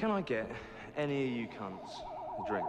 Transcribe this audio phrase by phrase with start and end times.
[0.00, 0.46] Can I get
[0.96, 1.90] any of you cunts
[2.38, 2.64] a drink?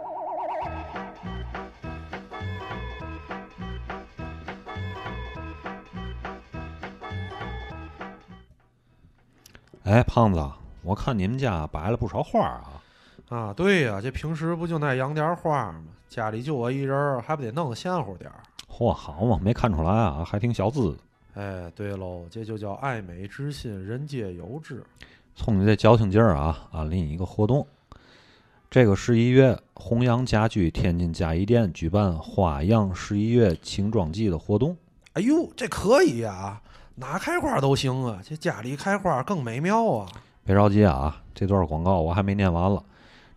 [9.84, 10.44] 哎，胖子，
[10.82, 12.82] 我看你们家摆了不少花啊。
[13.28, 15.84] 啊，对呀、这平时不就爱养点花吗？
[16.08, 18.42] 家里就我一人儿，还不得弄个鲜乎点儿？
[18.68, 20.98] 嚯，好嘛，没看出来啊，还挺小资。
[21.34, 24.82] 哎，对喽，这就叫爱美之心，人皆有之。
[25.42, 27.66] 冲你这矫情劲儿啊，安利你一个活动。
[28.70, 34.76] 这个十一月，弘扬家居天津嘉怡店举办花样十一月轻装季的活动。
[35.14, 36.60] 哎呦，这可以呀、
[36.96, 40.06] 哪开花都行啊，这家里开花更美妙啊。
[40.44, 42.84] 别着急啊，这段广告我还没念完了。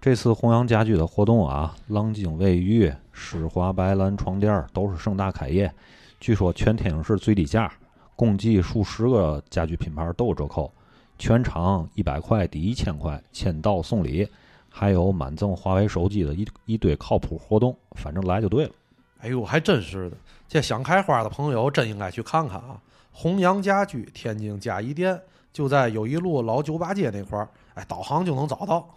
[0.02, 5.74] 这次弘扬家居的活动啊，浪晶卫浴、施华白兰床垫儿都是盛大开业，
[6.20, 7.72] 据说全天津市最低价，
[8.18, 10.70] 共计数十个家居品牌都有折扣，
[11.18, 14.28] 全场一百块抵一千块，签到送礼，
[14.70, 18.72] 还有满赠华为手机的一一堆靠谱活动，反正来就对了。
[19.20, 20.18] 哎呦，还真是的，
[20.50, 22.82] 这想开花的朋友真应该去看看啊！
[23.12, 25.22] 弘扬家居天津嘉义店
[25.54, 28.90] 就在友谊路老酒吧街那块儿，哎，导航就能找到。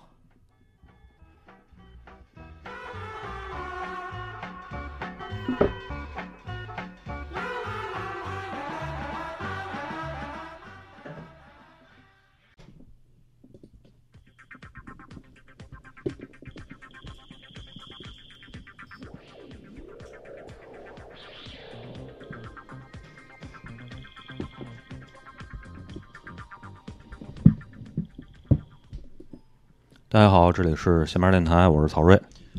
[30.17, 32.19] 大家好，这里是闲班电台，我是曹睿。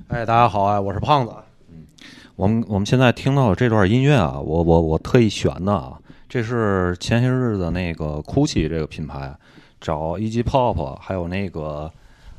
[0.09, 1.33] 哎，大家好啊，我是胖子。
[1.71, 1.87] 嗯
[2.35, 5.97] 我们我们现在听到的这段音乐啊，我我我特意选的啊，
[6.29, 9.35] 这是前些日子那个 GUCCI 这个品牌
[9.81, 10.43] 找 E.G.
[10.43, 11.91] Pop 还有那个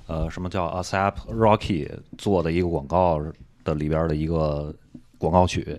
[0.06, 3.20] 呃什么叫 ASAP Rocky 做的一个广告
[3.64, 4.72] 的里边的一个
[5.19, 5.77] 广告曲。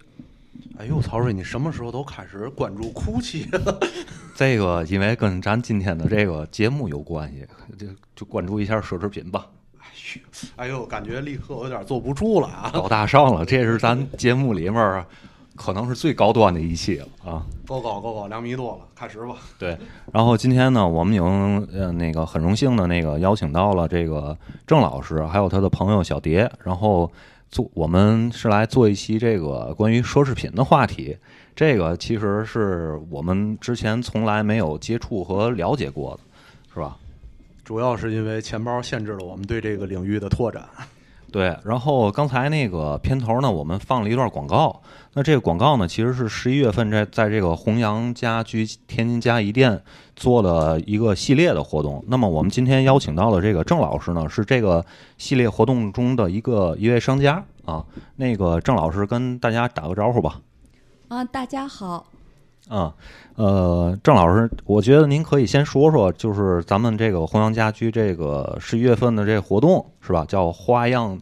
[0.77, 3.80] 哎呦，曹睿，你什么时候都开始关注哭泣了？
[4.36, 7.45] 这个因为跟咱今天的这个节目有关系，
[7.77, 9.47] 就就关注一下奢侈品吧，
[10.55, 12.71] 哎呦，感觉立刻有点坐不住了啊！
[12.73, 15.05] 高大上了，这是咱节目里面
[15.55, 17.45] 可能是最高端的一期了啊。
[17.67, 19.36] 够高够高，两米多了，开始吧。
[19.59, 19.77] 对，
[20.14, 27.11] 然后今天呢，我们已经呃那个很荣幸的那个邀请到了这个郑老师，还有他的朋友小蝶，然后
[27.49, 31.17] 做我们是来做一期这个关于奢侈品的话题。
[31.55, 36.21] 这个其实是我们之前从来没有接触和了解过的，
[36.73, 36.98] 是吧？
[37.65, 40.64] 主要是因为钱包限制了我们对这个领域的拓展。
[41.31, 44.81] 对，然后刚才那个片头呢，我们放了一段广告。
[45.13, 49.81] 那这个广告呢，其实是十一月份在在这个弘扬家居天津嘉义店
[50.15, 52.03] 做了一个系列的活动。
[52.07, 54.85] 那么我们今天邀请到的这个郑老师呢，是这个
[55.17, 57.83] 系列活动中的一个一位商家啊。
[58.15, 60.39] 那个郑老师跟大家打个招呼吧。
[61.07, 62.05] 啊，大家好，
[62.69, 62.95] 啊，
[63.35, 70.23] 呃，郑老师，我觉得您可以先说说，就是咱们这个弘扬家居这个十一月份的这个活动是吧？
[70.23, 71.19] 叫花样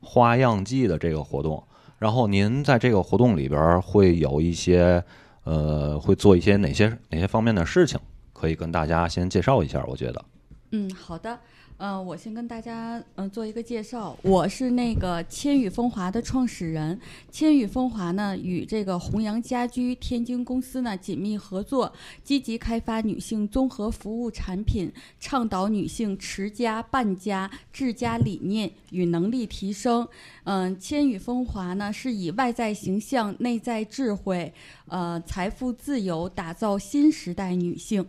[0.00, 1.62] 花样季的这个活动。
[1.98, 5.04] 然后您在这个活动里边会有一些
[5.44, 8.00] 呃，会做一些哪些哪些方面的事情？
[8.32, 9.84] 可以跟大家先介绍一下。
[9.86, 10.24] 我觉得，
[10.72, 11.38] 嗯，好的，
[11.78, 16.98] 呃，我先跟大家嗯、做一个介绍，我是那个千羽风华的创始人。
[17.30, 21.92] 千羽风华呢与这个弘扬家居天津公司呢紧密合作，
[22.24, 30.08] 积极开发女性综合服务产品，倡导女性持家、办家、治家理念与能力提升。
[30.44, 34.50] 嗯、千羽风华呢是以外在形象、内在智慧、
[34.86, 38.06] 呃财富自由打造新时代女性。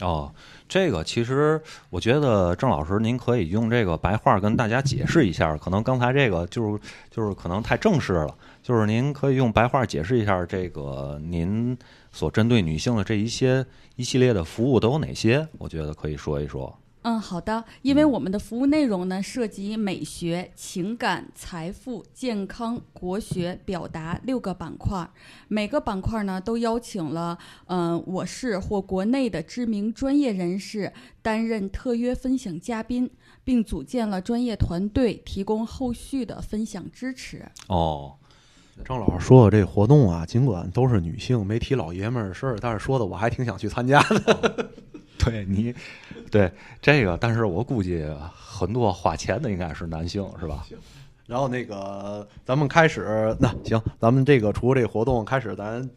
[0.00, 0.32] 哦，
[0.68, 11.78] 这个其实我觉得郑老师您可以用这个白话跟大家解释一下，可能刚才这个就是就是可能太正式了，就是您可以用白话解释一下这个您
[12.10, 15.46] 所针对女性的这一些一系列的服务都有哪些？
[15.58, 16.76] 我觉得可以说一说。
[17.04, 17.62] 嗯，好的。
[17.82, 25.06] 因为我们的服务内容呢，涉及美学、情感、财富、健康、国学、表达六个板块。
[25.48, 33.10] 每个板块呢，都邀请了嗯、我市或国内的知名专业人士担任特约分享嘉宾，
[33.44, 37.44] 并组建了专业团队，提供后续的分享支持。
[37.68, 38.14] 哦，
[38.82, 44.70] 张老师说的这活动啊，尽管都是女性，没提老爷们儿的事儿，但是说的我还挺想去参加的。
[45.24, 45.74] 对你，
[46.30, 46.50] 对
[46.82, 50.66] 这个，但是我估计很多花钱的应该是男性，是吧？
[51.26, 55.88] 然后那个，咱们开始，那行，咱们这个除了这个活动开始，咱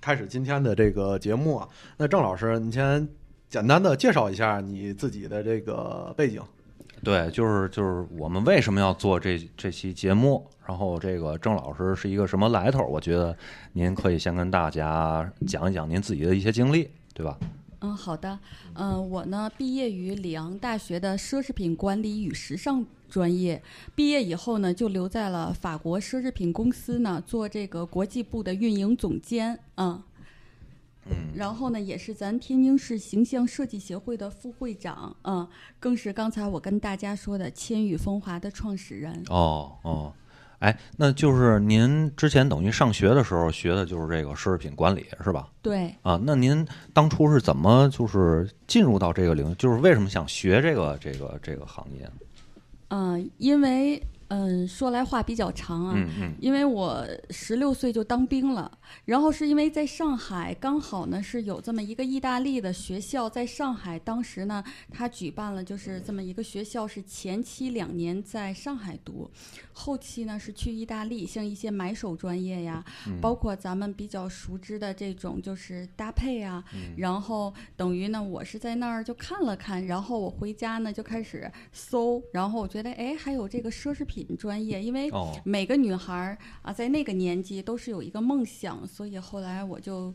[0.00, 1.66] 开始今天的这个节目啊。
[1.96, 3.08] 那郑老师，你先
[3.48, 6.42] 简单的介绍一下你自己的这个背景。
[7.02, 10.46] 对，就是就是我们为什么要做这这期节目？
[10.66, 12.84] 然后这个郑老师是一个什么来头？
[12.84, 13.34] 我觉得
[13.72, 17.38] 您可以先跟大家讲一讲您自己的一些经历，对吧？
[17.86, 18.38] 嗯，好的。
[18.74, 23.62] 嗯、我呢毕业于里昂大学的奢侈品管理与时尚专业，
[23.94, 29.58] 毕业以后呢就留在了法国奢侈品公司呢做这个国际部的运营总监。
[29.76, 30.02] 嗯。
[31.08, 35.46] 嗯，然后呢，也是咱天津市形象设计协会的副会长，嗯，
[35.78, 39.22] 更是刚才我跟大家说的千羽风华的创始人。
[39.28, 40.12] 哦哦，
[40.58, 45.48] 哎，那就是您之前等于上学的时候学的就是这个奢侈品管理，是吧？
[45.60, 49.54] 对，啊，那您当初是怎么就是进入到这个领域？
[49.56, 52.12] 就是为什么想学这个这个这个行业呢？
[52.88, 56.34] 嗯、因为嗯，说来话比较长啊，嗯嗯。
[56.40, 58.70] 因为我十六岁就当兵了，
[59.04, 69.30] 然后是因为在上海刚好呢是有这么一个意大利的学校在上海，当时呢他举办了就是这么一个学校，是前期两年在上海读，
[69.72, 72.84] 后期呢是去意大利，像一些买手专业呀，
[73.20, 76.64] 包括咱们比较熟知的这种就是搭配啊，
[76.96, 90.12] 然后等于呢我是在那儿就看了看，然后我回家呢就开始搜，然后我觉得哎还有这个奢侈品专业，因为哦每个女孩儿啊，在那个年纪都是有一个梦想，所以后来我就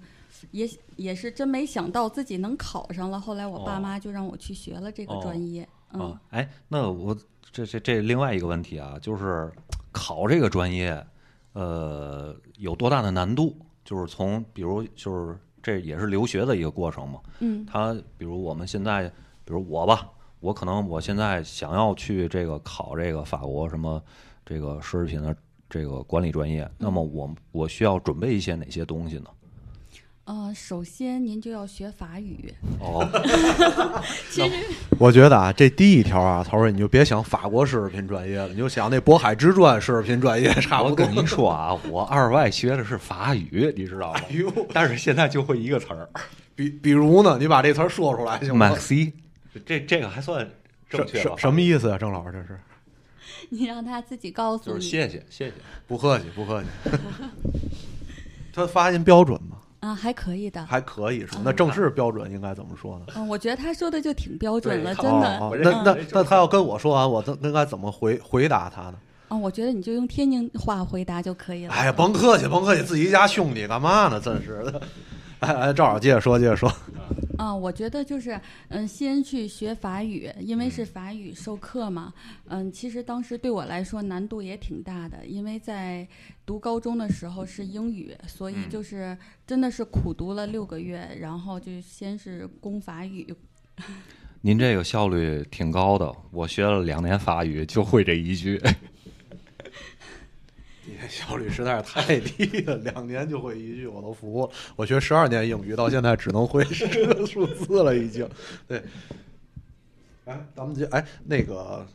[0.51, 3.19] 也也是真没想到自己能考上了。
[3.19, 5.67] 后来我爸哦妈就让我去学了这个专业。
[5.93, 7.15] 嗯啊，哎，那我
[7.51, 9.51] 这这这另外一个问题啊，就是
[9.91, 11.05] 考这个专业，
[11.53, 13.57] 呃，有多大的难度？
[13.83, 17.19] 就是从比如就是这也是留学的一个过程嘛。
[17.39, 19.09] 嗯他比如我们现在，
[19.43, 20.09] 比如我吧，
[20.41, 24.03] 我可能我现在想要去这个考这个法国什么
[24.45, 25.33] 这个奢侈品的
[25.69, 29.25] 这个管理专业，那么我我需要准备一些哪些东西呢？
[30.25, 32.53] 呃，首先您就要学法语。
[32.79, 33.07] 哦，
[34.31, 34.55] 其实
[34.97, 40.91] 我觉得啊，这第一条啊，曹瑞，你就别想法国奢侈品专业了，你就想那渤海之专奢侈品专业差不多。
[40.91, 44.19] 我跟您说啊，我二外学的是法语，你知道吗？
[44.19, 46.09] 哎呦，但是现在就会一个词儿
[46.55, 49.11] 比比如呢，你把这词儿说出来行吗？，maxi，
[49.65, 50.49] 这这个还算
[50.89, 51.35] 正确吧？
[51.35, 52.31] 什什么意思啊，郑老师？
[52.31, 52.59] 这是
[53.49, 54.75] 你让他自己告诉你。
[54.75, 55.53] 就是谢谢谢谢。
[55.87, 56.67] 不客气，不客气。
[58.53, 59.57] 他发音标准吗？
[59.79, 60.65] 啊，还可以的。
[60.65, 61.41] 还可以是吧？
[61.45, 63.05] 那正式标准应该怎么说呢？
[63.15, 65.37] 嗯，我觉得他说的就挺标准了，真的。
[65.37, 68.95] 哦哦我那那那他要跟我说完，我应应该怎么回回答他呢？
[69.29, 71.73] 啊，我觉得你就用天津话回答就可以了。
[71.73, 74.19] 哎呀，甭客气，甭客气，自己家兄弟干嘛呢？
[74.19, 74.81] 真是的。
[75.41, 76.71] 哎哎，正好接着说，接着说。
[77.35, 82.13] 啊，我觉得就是，嗯，先去学法语，因为是法语授课嘛。
[82.47, 86.07] 嗯，其实当时对我来说难度也挺大的，因为在
[86.45, 89.17] 读高中的时候是英语，所以嗯就是
[89.47, 93.25] 真的是苦读了六个月，然后就先是攻法语。
[94.41, 98.61] 您这个效率挺高的，我学了两年法语就会这一句。
[100.85, 104.51] 你这效率实在是太低了，两年就会一句，我都服了。
[104.75, 108.27] 我学十二年英语，到现在只能会十个数字了，已经。
[108.67, 108.81] 对，
[110.25, 111.85] 哎，咱们就哎那个，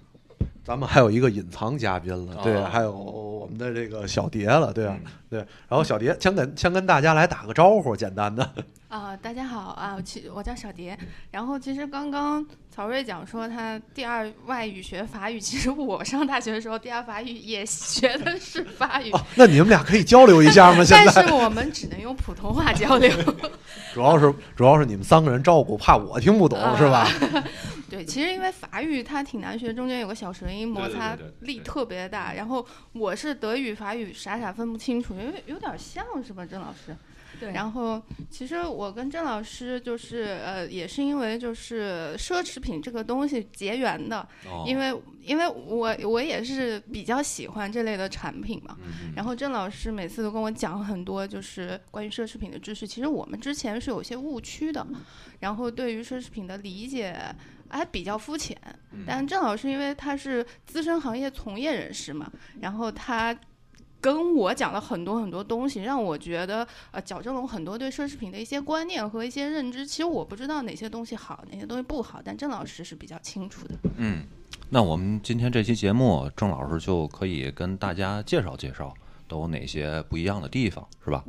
[0.65, 4.97] 咱们还有一个隐藏嘉宾了，对，哦还有我们的这个小蝶了，对啊，
[5.31, 5.39] 对。
[5.69, 8.51] 然后小蝶先跟先跟大家来打个招呼，简单的。
[8.89, 10.99] 啊、大家好啊，我其我叫小蝶。
[11.31, 20.83] 然后其实刚刚曹睿讲说他第二外语学法语，其实我上大学的时候第二法语也学的是法语， 哦，那你们俩可以交流一下吗？
[20.85, 23.13] 现 但在是我们只能用普通话交流。
[23.93, 27.09] 主要是主要是你们三个人照顾，怕我听不懂，啊是吧？
[27.97, 32.35] 对，其实因为法语它挺难学，中间有个小舌音，摩擦力特别大。
[32.35, 36.97] 然后我是德语、法语傻傻分不清楚，因为有点像是吧，郑老师？
[37.39, 48.79] 对然后，其实我跟郑老师就是呃，也是因为就是奢侈品这个东西结缘的，哦因为因为我我也是比较喜欢这类的产品嘛。
[48.83, 54.87] 嗯然后郑老师每次都跟我讲很多就是关于奢侈品的知识，其实我们之前是有些误区的，
[55.41, 57.15] 然后对于奢侈品的理解
[57.71, 58.57] 还比较肤浅。
[59.07, 62.31] 但郑老师因为他是资深行业从业人士嘛，
[62.61, 63.37] 然后他。
[63.99, 69.85] 跟我讲了很多很多东西，让我觉得呃矫正了我很多对奢侈品的一些观念和一些认知。
[69.85, 73.75] 其实我不知道哪些东西好，哪些东西不好，但郑老师是比较清楚的。
[73.97, 74.23] 嗯，
[74.69, 78.95] 那我们今天这期节目，郑老师就可以跟大家介绍介绍
[79.27, 81.25] 都有哪些不一样的地方，是吧？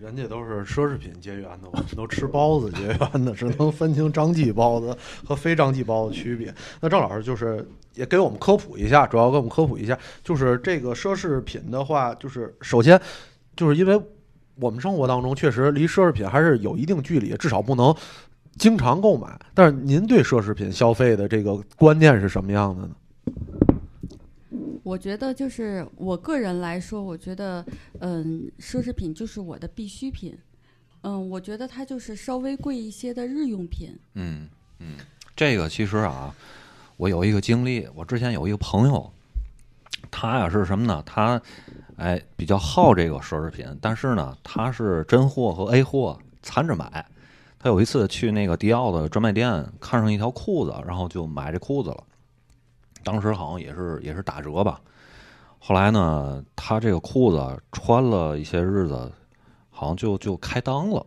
[0.00, 6.54] 人家都是奢侈品结缘的，我们都吃包子结缘的，只能分清张记包子和非张记包子区别。
[6.80, 13.00] 那郑老师就是也给我们科普一下，主要给我们科普一下，就是这个奢侈品的话，就是首先
[13.56, 14.00] 就是因为
[14.56, 17.94] 我们生活当中确实离奢侈品还是有一定距离，至少不能
[18.58, 22.90] 经常购买，但是您对奢侈品消费的这个观念是什么样的呢？
[24.82, 27.64] 我觉得就是我个人来说，我觉得，
[28.00, 30.36] 嗯，奢侈品就是我的必需品。
[31.02, 33.96] 嗯，我觉得它就是稍微贵一些的日用品。
[34.14, 34.48] 嗯
[34.78, 34.96] 嗯，
[35.34, 36.34] 这个其实啊，
[36.96, 39.10] 我有一个经历，我之前有一个朋友，
[40.10, 41.02] 他呀是什么呢？
[41.06, 41.40] 他
[41.96, 47.06] 哎比较好这个奢侈品，但是呢，他是真货和 A 货掺着买。
[47.58, 52.04] 他有一次去那个迪奥的专卖店，看上一条裤子，然后就买这裤子了。
[53.06, 54.80] 当时好像也是也是打折吧。
[55.60, 59.12] 后来呢，他这个裤子穿了一些日子，
[59.70, 61.06] 好像就就开裆了。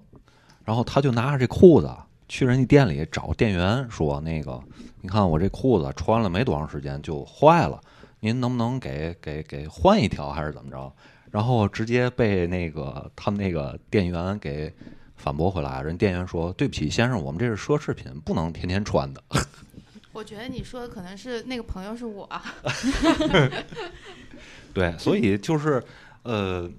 [0.63, 1.93] 然后他就拿着这裤子
[2.29, 4.57] 去人家店里找店员说：“那个，
[5.01, 7.81] 你看我这裤子穿了没多长时间就坏了，
[8.21, 10.89] 您能不能给给给换一条，还是怎么着？”
[11.29, 14.73] 然后直接被那个他们那个店员给
[15.17, 15.81] 反驳回来。
[15.81, 19.21] 人店员说：“对不起，先生，我们这是奢侈品，不能天天穿的。”
[20.11, 22.29] 我觉得你说的可能是那个朋友是我。
[24.73, 25.83] 对，所以就是
[26.23, 26.69] 呃，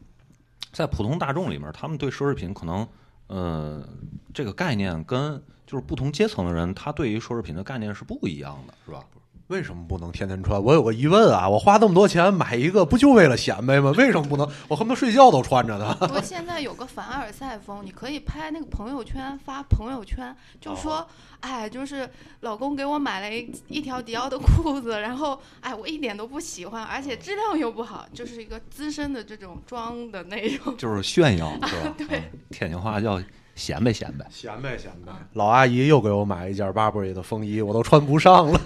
[0.72, 2.87] 在普通大众里面，他们对奢侈品可能
[3.26, 3.87] 呃
[4.32, 9.04] 这个概念跟就是不同阶层的人，他对于奢侈品的概念是不一样的，是吧？
[9.50, 10.62] 为什么不能天天穿？
[10.62, 13.92] 我有个疑问啊，我花那么多钱买一个，不就为了显摆吗？
[13.99, 14.49] 为什么不能？
[14.69, 15.92] 我恨不得睡觉都穿着呢。
[15.99, 21.04] 不过现在有个凡尔赛风，你可以拍那个朋友圈，发朋友圈，就说，
[21.40, 22.09] 哎，就是
[22.42, 31.95] 老公给我买了一一条迪奥的裤子，然后，哎，我一点都不喜欢，而且质量又不好，就是一个资深的这种装的那种，就是炫耀，是吧？
[31.99, 33.21] 对，天津话叫
[33.61, 34.26] 显摆显摆。
[34.31, 35.12] 显摆显摆。
[35.35, 38.59] 老阿姨又给我买一件 Burberry 的风衣，我都穿不上了。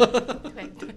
[0.55, 0.95] 对 对。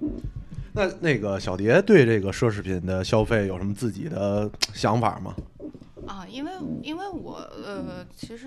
[0.74, 5.34] 那那个小蝶对这个奢侈品的消费有什么自己的想法吗？
[6.06, 6.52] 啊，因为
[6.82, 8.46] 因为我呃，其实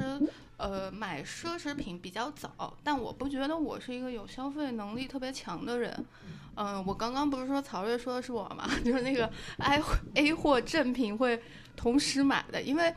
[0.57, 6.05] 呃买奢侈品比较早，但我不觉得我是一个有消费能力特别强的人。
[6.57, 9.29] 嗯，我刚刚不是说曹睿说的是我嘛， 就是那个
[9.59, 9.81] A
[10.15, 11.39] A 货正品会
[11.75, 12.93] 同时买的，因为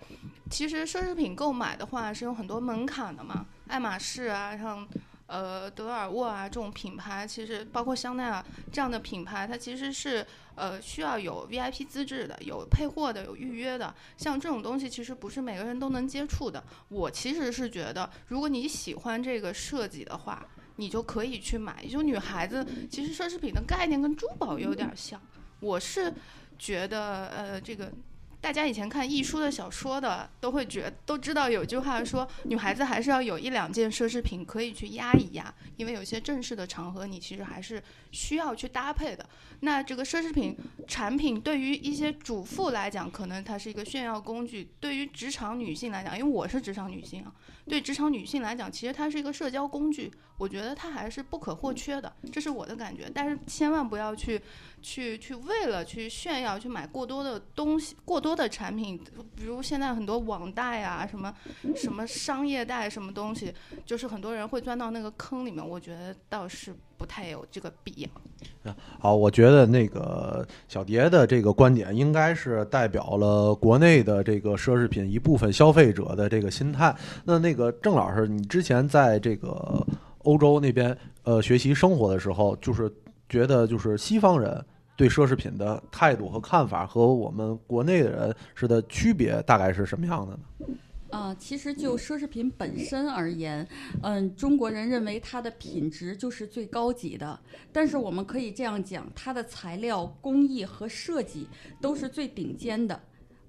[0.50, 4.86] 其实奢侈品购买的话是有很多门槛的嘛，爱马仕啊，像。
[5.28, 13.94] 呃，德尔沃啊，这种品牌其实包括香奈儿这样的品牌，它其实是呃需要有 VIP 资质的，有配货的，有预约的。
[14.16, 16.64] 像这种东西，其实不是每个人都能接触的。
[16.88, 20.42] 我其实是觉得，如果你喜欢这个设计的话，
[20.76, 21.84] 你就可以去买。
[21.84, 25.20] 就女孩子，其实奢侈品的概念跟珠宝有点像。
[25.60, 26.10] 我是
[26.58, 27.92] 觉得，呃，这个。
[28.40, 39.28] 大家以前看易舒的小说的，都会觉都知道有句话说，女孩子还是要有一两件奢侈品可以去压一压，因为有些正式的场合，你其实还是需要去搭配的。
[39.60, 47.32] 那这个奢侈品产品对于一些主妇来讲，可能它是一个炫耀工具；对于职场女性来讲，因为我是职场女性啊，
[47.66, 50.12] 对职场女性来讲，其实它是一个社交工具。
[50.38, 53.10] 我觉得它还是不可或缺的，这是我的感觉。
[53.12, 54.40] 但是千万不要去。
[54.80, 59.00] 去去为了去炫耀去买过多的东西，过多多的产品，
[59.34, 61.32] 比如现在很多网贷啊，什么
[61.74, 63.50] 什么商业贷，什么东西，
[63.86, 65.66] 就是很多人会钻到那个坑里面。
[65.66, 68.74] 我觉得倒是不太有这个必要。
[68.98, 76.94] 好，我觉得那个小蝶的这个观点应该是代表了国内的这个奢侈品一部分消费者的这个心态。
[77.24, 79.82] 那那个郑老师，你之前在这个
[80.24, 82.92] 欧洲那边呃学习生活的时候，就是。
[83.30, 84.64] 觉得就是西方人
[84.98, 90.76] 对奢侈品的态度和看法和我们国内的人是的区别大概是什么样的呢？
[91.10, 93.66] 啊，其实就奢侈品本身而言，
[94.02, 97.38] 嗯，中国人认为它的品质就是最高级的。
[97.72, 101.46] 但是我们可以这样讲，它的材料工艺和设计
[101.80, 103.00] 都是最顶尖的。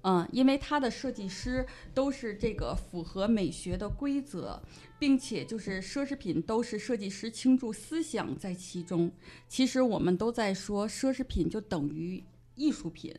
[0.02, 4.58] 嗯，因为它的设计师都是这个符合美学的规则，
[4.98, 9.12] 并且就是奢侈品都是设计师倾注思想在其中。
[9.46, 13.14] 其实我们都在说奢侈品就等于艺术品，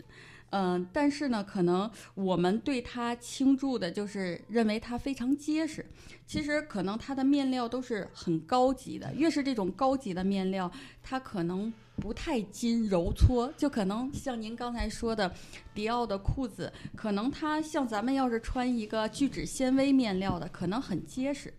[0.49, 5.85] 嗯，但是呢，可能我们对它倾注的就是认为它非常结实。
[6.25, 10.71] 其实可能它的面料都是很高级的，越是这种高级的面料，
[11.03, 11.71] 它可能。
[12.01, 15.31] 不太经揉搓，就可能像您刚才说的，
[15.75, 21.53] 迪奥的裤子，可能它像咱们要是穿一个聚酯纤维面料的，可能很结实。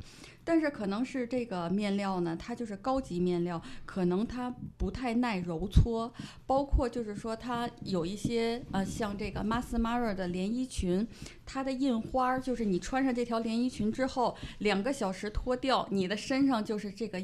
[0.44, 6.12] 但是可能是这个面料呢，它就是高级面料，可能它不太耐揉搓。
[6.48, 11.06] 包括就是说，它有一些呃，像这个 Mas Mara 的连衣裙，
[11.46, 17.20] 它的印花儿就是你穿上这条连衣裙之后，两个小时脱掉，你的身上就是这个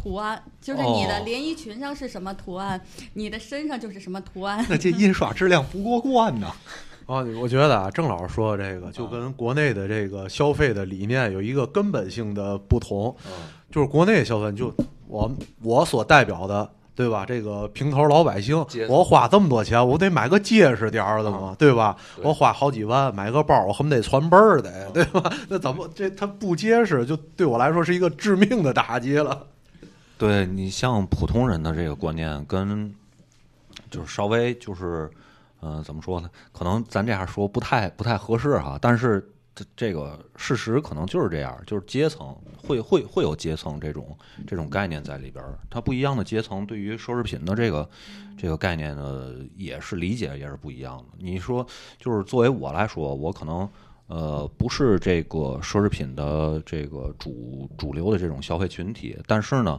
[0.00, 2.80] 图案，就是你的连衣裙上是什么图案，
[3.14, 4.64] 你的身上就是什么图案。
[4.68, 6.46] 那这印刷质量不过关呐。
[7.06, 13.14] 啊， 我觉得啊，郑老师说的这个就跟国内的这个消费的理念有一个根本性的不同，
[13.70, 14.72] 就是国内消费就
[15.06, 15.30] 我
[15.62, 16.70] 我所代表的。
[16.98, 17.24] 对吧？
[17.24, 18.56] 这个平头老百姓
[18.88, 21.96] 我花这么多钱，我得买个结实点儿的嘛，对吧？
[22.16, 25.32] 对我花好几万买个包，我恨不得传辈儿的，对吧？
[25.48, 29.46] 那怎么这它不结实，就对我来说是一个致命的打击了。
[30.18, 32.92] 对你像普通人的这个观念，跟
[33.88, 35.08] 就是稍微就是，
[35.60, 36.28] 呃，怎么说呢？
[36.52, 45.56] 可能咱这样说不太不太合适哈，但是这这个事实可能就是这样，就是阶层会会会有阶层这种这种概念在里边儿。
[45.70, 47.88] 它不一样的阶层对于奢侈品的这个
[48.36, 51.04] 这个概念呢，也是理解也是不一样的。
[51.18, 51.64] 你说，
[51.98, 53.68] 就是作为我来说，我可能。
[54.08, 59.78] 呃，不是这个奢侈品的这个主主流的这种消费群体，但是呢，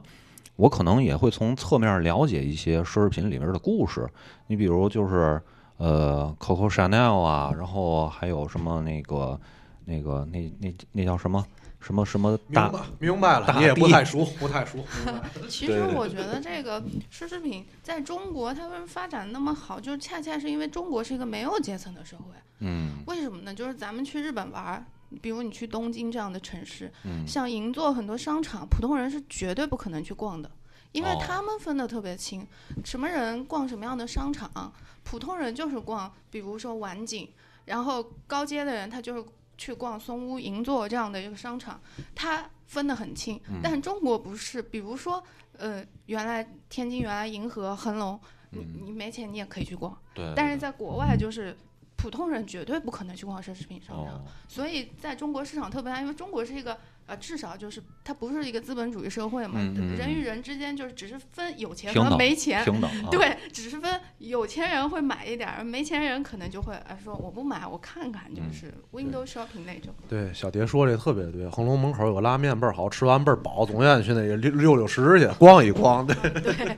[0.59, 4.05] 我可能也会从侧面了解一些奢侈品里面的故事。
[4.47, 5.41] 你比如就是
[5.77, 9.39] 呃，Coco Chanel 啊，然后还有什么那个
[9.85, 11.45] 那个那那那叫什么
[11.79, 14.79] 什么什么大明白明白了，你也不太熟，不太熟。
[15.47, 22.35] 其实我觉得这个奢侈品在中国它为什么发展那么好，就恰恰是因为中国是一个没有阶层的社会。
[22.59, 23.53] 嗯为什么呢？
[23.55, 24.83] 就是咱们去日本玩儿，
[25.21, 30.49] 比如你去东京这样的城市，嗯像银座很多商场，普通人是绝对不可能去逛的，
[30.91, 32.45] 因为哦他们分得特别清，
[32.85, 34.71] 什么人逛什么样的商场，
[35.03, 37.27] 普通人就是逛，比如说晚景，
[37.65, 39.23] 然后高阶的人他就是
[39.57, 41.81] 去逛松屋、银座这样的一个商场，
[42.13, 43.39] 他分得很清。
[43.49, 45.23] 嗯但中国不是，比如说，
[45.57, 48.19] 呃，原来天津原来银河、恒隆，
[48.51, 50.31] 你嗯，你没钱你也可以去逛，对。
[50.35, 51.57] 但是在国外就是。
[51.99, 56.77] 普通人绝对不可能去逛奢侈品商场，哦，所以在中国市场特别大，因为中国是一个
[57.07, 59.59] 呃，至少就是它不是一个资本主义社会嘛，
[59.97, 69.93] 人与人之间就是只是分有钱和没钱，平等啊， 对，只是分有钱人会买一点儿，没钱人可能就会哎说我不买，我看看，就嗯是 window shopping 那种。
[70.07, 71.49] 对，小蝶说这特别对。
[71.49, 76.05] 恒隆门口有个拉面倍儿好，吃完倍儿饱，总愿意去那个溜溜溜石去逛一逛。
[76.05, 76.77] 对， 对，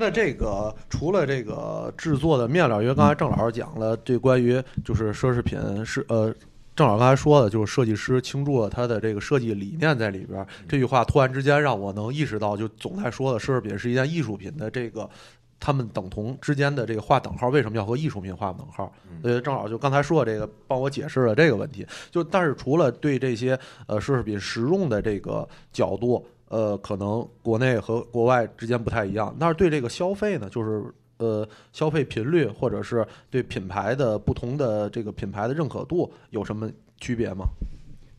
[0.00, 6.34] 那这个除了这个制作的面料，因为刚才郑老师讲了，这关于就是奢侈品是呃。
[6.76, 10.46] 郑老师刚才说的，就是设计师倾注了他的这个设计理念在里边。
[10.66, 15.10] 这句话突然之间让我能意识到，就总在说的奢侈品是一件艺术品的这个，
[15.58, 18.90] 他们等同之间的这个划等号，为什么要和艺术品划等号？
[19.22, 21.86] 呃，正好就刚才说的这个，帮我解释了这个问题。
[22.10, 29.34] 就但是除了对这些呃奢侈品实用的这个角度，呃，可能国内和国外之间不太一样。
[29.38, 30.84] 但是对这个消费呢，就是
[31.18, 37.46] 呃消费频率或者是对品牌的不同的这个品牌的认可度有什么区别吗？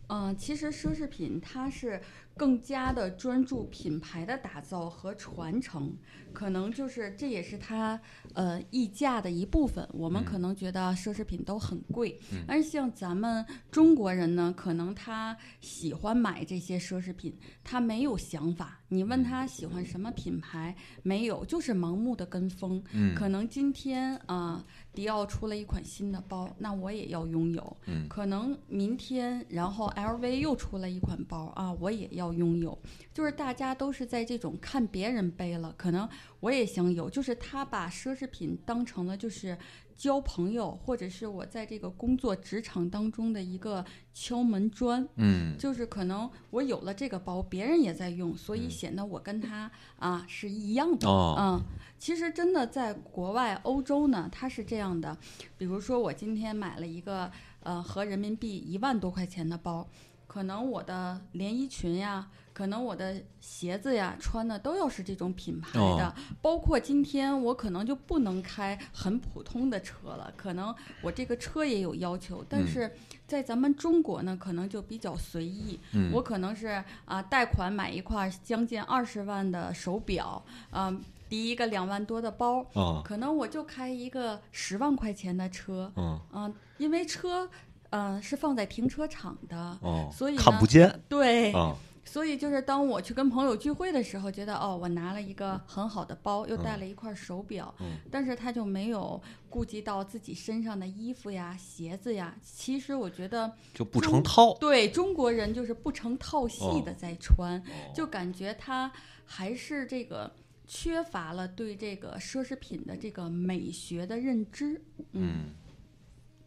[0.08, 2.02] 嗯，其实奢侈品它是
[2.38, 5.96] 更加的专注品牌的打造和传承，
[6.34, 8.00] 可能就是这也是它
[8.34, 9.88] 呃溢价的一部分。
[9.94, 18.80] 我们可能觉得奢侈品都很贵，嗯但是像咱们中国人呢，可能他喜欢买这些奢侈品，他没有想法。
[18.94, 22.84] 你问他喜欢什么品牌，没有，就是盲目的跟风。
[22.92, 27.78] 嗯可能今天啊、迪奥出了一款新的包，那我也要拥有。
[27.86, 32.78] 嗯可能明天，然后 LV 又出了一款包啊，我也要拥有。
[33.14, 36.08] 就是大家都是在这种看别人背了，可能
[36.42, 37.10] 我也想有。
[37.10, 39.58] 就是他把奢侈品当成了就是
[39.96, 45.08] 交朋友，或者是我在这个工作职场当中的一个敲门砖。
[45.16, 51.08] 嗯就是可能我有了这个包，别人也在用，所以嗯显得我跟他啊是一样的。
[51.08, 51.62] 哦嗯，
[52.00, 55.18] 其实真的在国外，欧洲呢，它是这样的。
[55.58, 57.30] 比如说，我今天买了一个
[57.60, 59.88] 呃合人民币一万多块钱的包，
[60.32, 66.14] 可能我的连衣裙呀，可能我的鞋子呀穿的都要是这种品牌的，哦。
[66.42, 72.90] 包括今天我可能就不能开很普通的车了，可能我这个车也有要求，但嗯是
[73.28, 75.78] 在咱们中国呢，可能就比较随意。
[75.92, 76.14] 嗯。
[76.14, 87.50] 我可能是啊、贷款买一块将近二十万的手表，啊、第一个两万多的包，啊可能我就开一个十万块钱的车，嗯嗯、因为车，
[87.92, 102.36] 呃，是放在停车场的，哦，所以呢看不见对，啊 所以就是当我去跟朋友聚会的时候，觉得哦，我拿了一个很好的包，又带了一块手表，嗯但是他就没有顾及到自己身上的衣服呀、鞋子呀。
[102.42, 107.62] 其实我觉得，就不成套，对中国人就是不成套系的在穿，
[107.94, 108.92] 就感觉他
[109.24, 110.30] 还是这个
[110.68, 114.82] 缺乏了对这个奢侈品的这个美学的认知。
[115.12, 115.52] 嗯，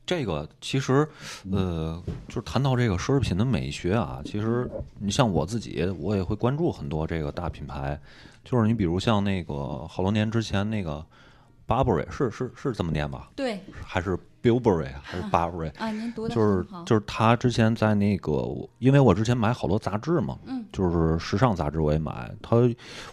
[0.06, 1.08] 这个其实，
[1.50, 7.98] 呃，就是谈到这个奢侈品的美学啊，其实你像我自己，我也会关注很多这个大品牌，
[8.44, 11.04] 就是你比如像那个好多年之前那个
[11.66, 13.30] Burberry 是是是这么念吧？
[13.34, 14.18] 对还是
[14.50, 15.70] Burberry 还是 Burberry？
[15.78, 18.32] 啊，您读的就是，就是他之前在那个，
[18.78, 22.30] 因为我之前买好多杂志嘛，嗯，就是时尚杂志我也买。
[22.42, 22.56] 他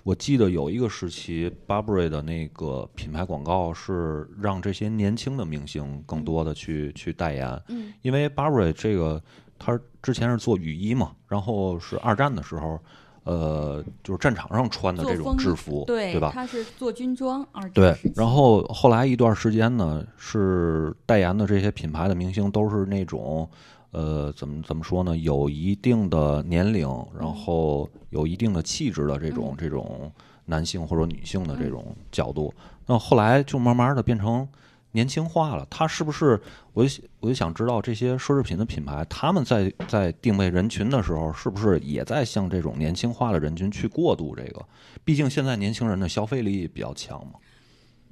[0.03, 9.21] 我记得有一个时期，Burberry 的那个品牌广告是让这些年轻的明星更多的去去代言，嗯因为 Burberry 这个
[9.57, 12.79] 他之前是做雨衣嘛，然后是二战的时候，
[13.23, 16.31] 呃，就是战场上穿的这种制服，对对，吧？
[16.33, 23.47] 他是做军装对，然后后来一段时间呢，是代言的这些品牌的明星都是那种，
[23.91, 25.15] 呃，怎么怎么说呢？
[25.15, 26.87] 有一定的年龄，
[27.19, 30.11] 然后有一定的气质的这种、嗯这种
[30.45, 32.51] 男性或者女性的这种角度。
[32.87, 34.45] 那后来就慢慢的变成
[34.91, 35.65] 年轻化了。
[35.69, 36.41] 他是不是？
[36.73, 44.65] 我就想我就想知道这些奢侈品的品牌，他们在在定位人群的时候，是不是也在向这种年轻化的人群去过渡这个？
[45.03, 47.33] 毕竟现在年轻人的消费力比较强嘛。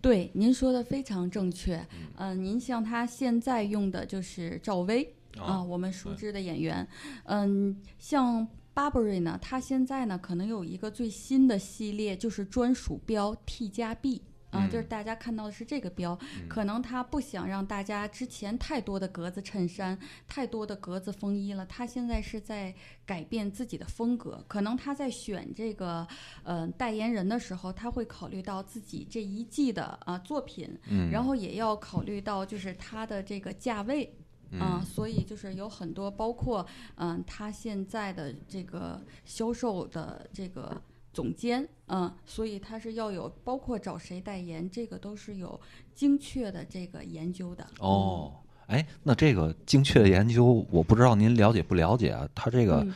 [0.01, 1.85] 对，您说的非常正确。
[2.15, 6.87] 嗯、您像他现在用的就是赵薇啊、我们熟知的演员。
[7.25, 14.21] 嗯，像 Burberry 呢，它现在呢可能有一个最新的系列，就是专属标 T 加 B。
[14.51, 22.73] 啊、嗯就是大家看到的是这个标，可能他不想让大家之前太多的格子衬衫、太多的格子风衣了，他现在是在
[23.05, 24.43] 改变自己的风格。
[24.47, 26.07] 可能他在选这个
[26.43, 34.15] 呃代言人的时候，他会考虑到自己这一季的啊、作品，嗯然后也要考虑到就是他的这个价位。
[34.59, 40.81] 啊、所以就是有很多，包括嗯、他现在的这个销售的这个
[41.11, 45.59] 总监，嗯、所以他是要有，包括找谁代言，这个都是有
[45.93, 47.65] 精确的这个研究的。
[47.79, 48.33] 哦，
[48.67, 52.27] 哎，那这个精确的研究，我不知道您了解不了解啊？
[52.35, 52.93] 他这个、嗯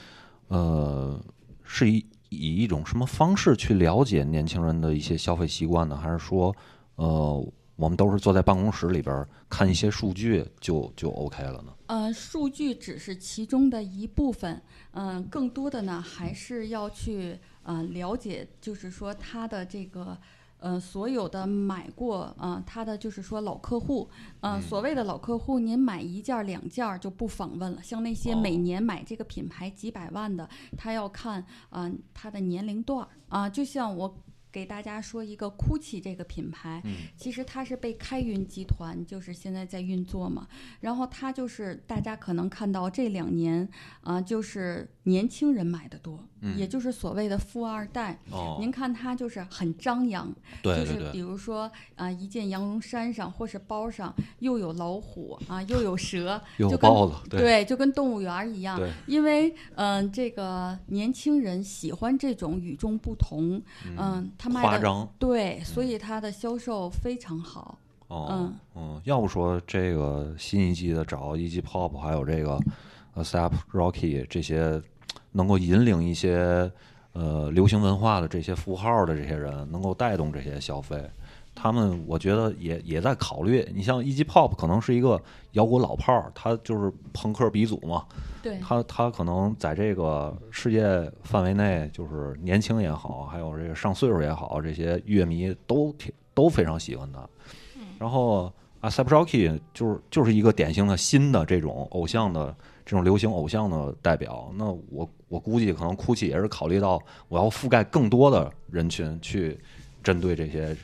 [0.48, 1.26] 呃，
[1.64, 5.98] 是以以一种什么方式去了解年轻人的一些消费习惯呢？
[5.98, 6.56] 还是说，
[6.96, 11.74] 呃，我们都是坐在办公室里边儿看一些数据就就 OK 了呢？
[11.88, 20.18] 呃，数据只是其中的一部分，嗯、更多的呢还是要去呃了解，就是说他的这个。
[20.60, 27.84] 呃，所有的买过啊、呃，他的就是说老客户，呃，所谓的老客户，您买一件儿两件儿就不访问了。
[27.84, 30.48] 像那些每哦年买这个品牌几百万的，
[30.78, 36.82] 他要看啊、呃他的年龄段儿啊、就像我给大家说一个 GUCCI 这个品牌，
[37.18, 40.48] 其实它是被开云集团就是现在在运作嘛，
[40.82, 43.68] 然后它就是大家可能看到这两年
[44.02, 46.24] 啊、就是年轻人买的多，
[46.56, 48.20] 也就是所谓的富二代。
[48.30, 48.58] 哦。
[48.60, 56.92] 您看它就是很张扬，对对就是比，如说啊、一件羊绒衫上或是包上又有老虎啊，又有蛇， 有就跟
[57.28, 58.78] 对，就跟动物园儿一样。
[58.78, 58.92] 对。
[59.08, 63.60] 因为嗯、这个年轻人喜欢这种与众不同，
[63.98, 67.78] 嗯、他卖的夸张对，所以它的销售非常好。
[68.10, 71.62] 哦嗯嗯，要不说这个新一季的找 E.G.
[71.62, 72.60] Pop 还有这个
[73.16, 74.82] ASAP Rocky 这些
[75.32, 76.70] 能够引领一些
[77.14, 81.10] 呃流行文化的这些符号的这些人，能够带动这些消费。
[81.56, 84.24] 他们我觉得也也在考虑，你像 E.G.
[84.24, 88.06] Pop 可能是一个摇滚老炮儿，他就是朋克鼻祖嘛，
[88.42, 97.28] 对，他他可能在这个世界范围内，就是年轻也好，还有这个上岁数也好，这些乐迷都挺都非常喜欢他。
[98.00, 104.52] 然后啊 s a p Rocky 就是就是一个典型的新的这种偶像的这种流行偶像的代表。
[104.56, 109.58] 那我我估计可能 GUCCI 也是考虑到我要覆盖更多的人群，去
[110.04, 110.76] 针对这些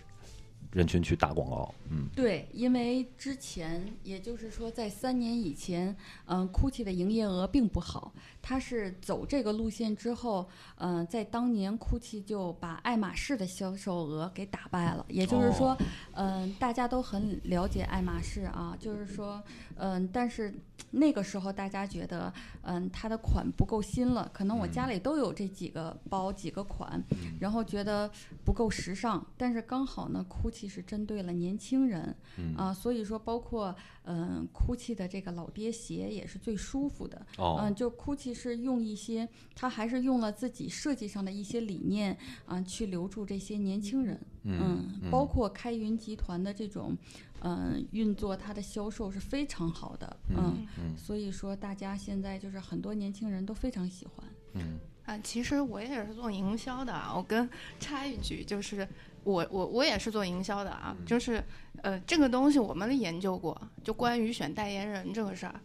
[0.72, 1.74] 人群去打广告。
[1.90, 8.14] 嗯，对，因为之前也就是说，在三年以前，嗯、g u c c i 的营业额并不好。
[8.42, 15.06] 它是走这个路线之后，嗯、在当年 GUCCI 就把爱马仕的销售额给打败了。
[15.10, 15.78] 也就是说，
[16.14, 19.44] 嗯、大家都很了解爱马仕啊，就是说，
[19.76, 20.54] 嗯、但是
[20.92, 27.04] 那个时候大家觉得，嗯、它的款不够新了，可能我家里都有这几个包、几个款，
[27.42, 28.10] 然后觉得
[28.46, 29.24] 不够时尚。
[29.38, 32.16] 但是刚好呢，GUCCI 是针对了年轻人，
[32.58, 37.26] 啊，所以说包括嗯、GUCCI 的这个老爹鞋也是最舒服的。
[37.38, 44.20] 哦嗯，就 GUCCI 是用一些，他还是用了自己设计上的一些理念啊，去留住这些年轻人。
[44.44, 46.98] 嗯，包括开云集团的这种，
[47.42, 50.18] 嗯、运作，它的销售是非常好的。
[50.30, 50.66] 嗯，
[50.98, 54.26] 所以说大家现在就是很多年轻人都非常喜欢。
[54.54, 57.48] 嗯啊，其实我也是做营销的啊，我跟
[57.80, 58.88] 插一句，就是
[59.24, 61.44] 我我我也是做营销的啊，就是
[61.82, 65.56] 呃这个东西我们研究过，就关于选代言人这个事儿。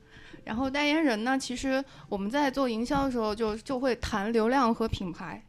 [0.45, 5.43] 然后代言人呢，其实我们在做营销的时候就就会谈流量和品牌。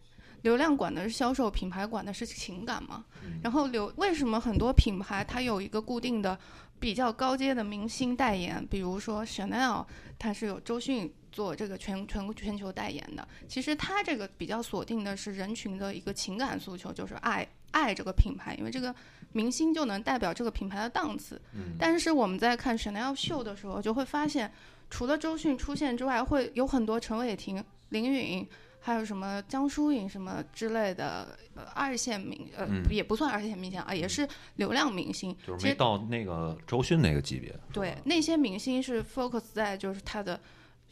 [0.44, 3.04] 流量管的是销售，品牌管的是情感嘛。
[3.24, 6.38] 嗯然后流为什么很多品牌它有一个固定的
[6.80, 9.84] 比较高阶的明星代言，比如说 Chanel，
[10.20, 13.28] 它是有周迅做这个全全全球代言的。
[13.46, 18.96] 其实它这个比较锁定的是人群的一个情感诉求，就是爱爱这个品牌，因为这个
[19.34, 21.42] 明星就能代表这个品牌的档次。
[21.54, 24.50] 嗯但是我们在看 Chanel 秀的时候，就会发现，
[24.90, 28.48] 除了周迅出现之外，会有很多陈伟霆、林允。
[28.86, 35.36] 还有什么江疏影什么之类的，呃，二线明，呃，嗯也不算二线明星啊，也是流量明星。
[35.44, 37.52] 就是没到那个周迅那个级别。
[37.74, 40.40] 对，那些明星是 focus 在就是他的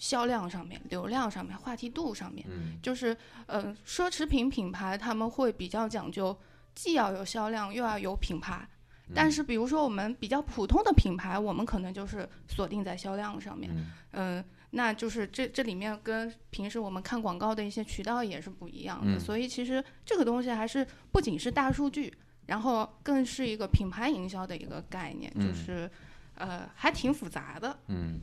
[0.04, 2.46] 销量上面、流量上面、话题度上面。
[2.50, 6.38] 嗯就是呃，奢侈品品牌他们会比较讲究，
[6.76, 8.68] 既要有销量，又要有品牌。
[9.16, 13.72] 但是比如说我们比较普通的品牌，我们可能就是锁定在销量上面。
[13.74, 19.16] 嗯嗯、那就是这这里面跟平时我们看广告的一些渠道也是不一样的。
[19.16, 22.14] 嗯所以其实这个东西还是不仅是大数据，
[22.48, 25.90] 然后更是一个品牌营销的一个概念，嗯就是
[26.36, 27.78] 呃还挺复杂的。
[27.88, 28.20] 嗯，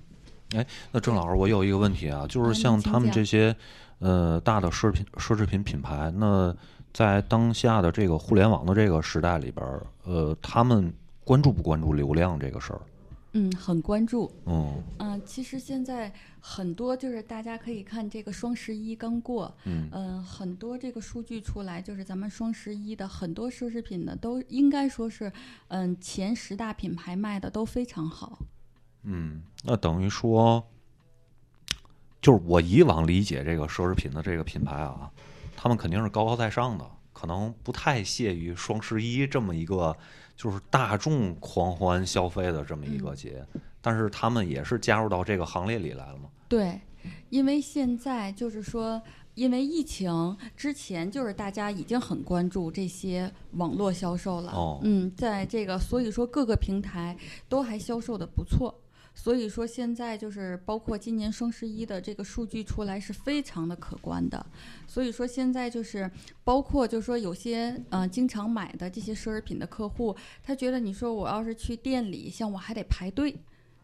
[0.57, 3.55] 哎，那郑老师，我有一个问题啊，就是嗯像他们这些
[4.01, 6.55] 呃大的奢侈品奢侈品品牌，那
[6.93, 10.93] 在当下的这个互联网的这个时代里边儿，呃，他们
[11.25, 12.81] 关注不关注流量这个事儿？
[13.33, 14.29] 嗯，很关注。
[14.47, 25.33] 嗯嗯、其实现在很多就是大家可以看这个双十一刚过，嗯嗯、很多这个数据出来，就是咱们双十一的很多奢侈品呢，都应该说是，
[25.69, 28.41] 嗯、前十大品牌卖的都非常好。
[29.03, 30.65] 嗯，那等于说，
[32.21, 35.11] 就是我以往理解这个奢侈品的这个品牌啊，
[35.57, 39.97] 他们肯定是高高在上的，可能不太屑于双十一这么一个
[40.37, 43.45] 就是大众狂欢消费的这么一个节，
[43.81, 46.29] 但是他们也是加入到这个行列里来了嘛。
[46.49, 46.81] 对，
[47.31, 49.01] 因为现在就是说，
[49.35, 54.53] 因为疫情之前，就是大家已经很关注这些网络销售了。
[54.53, 57.17] 哦嗯，在这个，所以说各个平台
[57.49, 58.75] 都还销售的不错。
[59.15, 64.45] 所以说现在就是包括今年双十一的这个数据出来是非常的可观的。
[64.87, 66.11] 所以说现在就是
[66.43, 73.37] 包括就是说有些呃经常买的这些奢侈品的客户，他觉得你说我要是去店里，像我还得排队。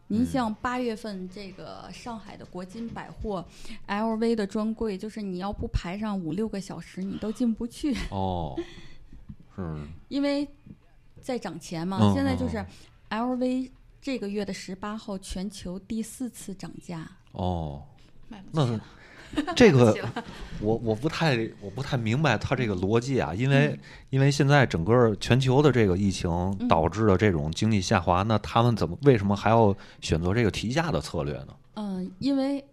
[0.09, 3.45] 您像八月份这个上海的国金百货
[3.89, 8.55] ，LV 的专柜，就是你要不排上五六个小时，你都进不去，哦，
[9.53, 9.61] 是，
[10.07, 10.47] 因为
[11.19, 11.99] 在涨钱嘛。
[12.01, 12.65] 嗯现在就是
[13.09, 13.69] 嗯 LV
[14.01, 17.09] 这个月的十八号全球第四次涨价。
[17.31, 17.83] 哦，
[18.51, 18.79] 那
[19.55, 19.93] 这个
[20.61, 23.79] 我我不太我不太明白他这个逻辑啊，因嗯为、
[24.09, 26.29] 因为现在整个全球的这个疫情
[26.69, 31.47] 导致的这种经济下滑，那他们怎么为什么还要选择这个提价的策略呢？
[31.75, 32.63] 嗯，因为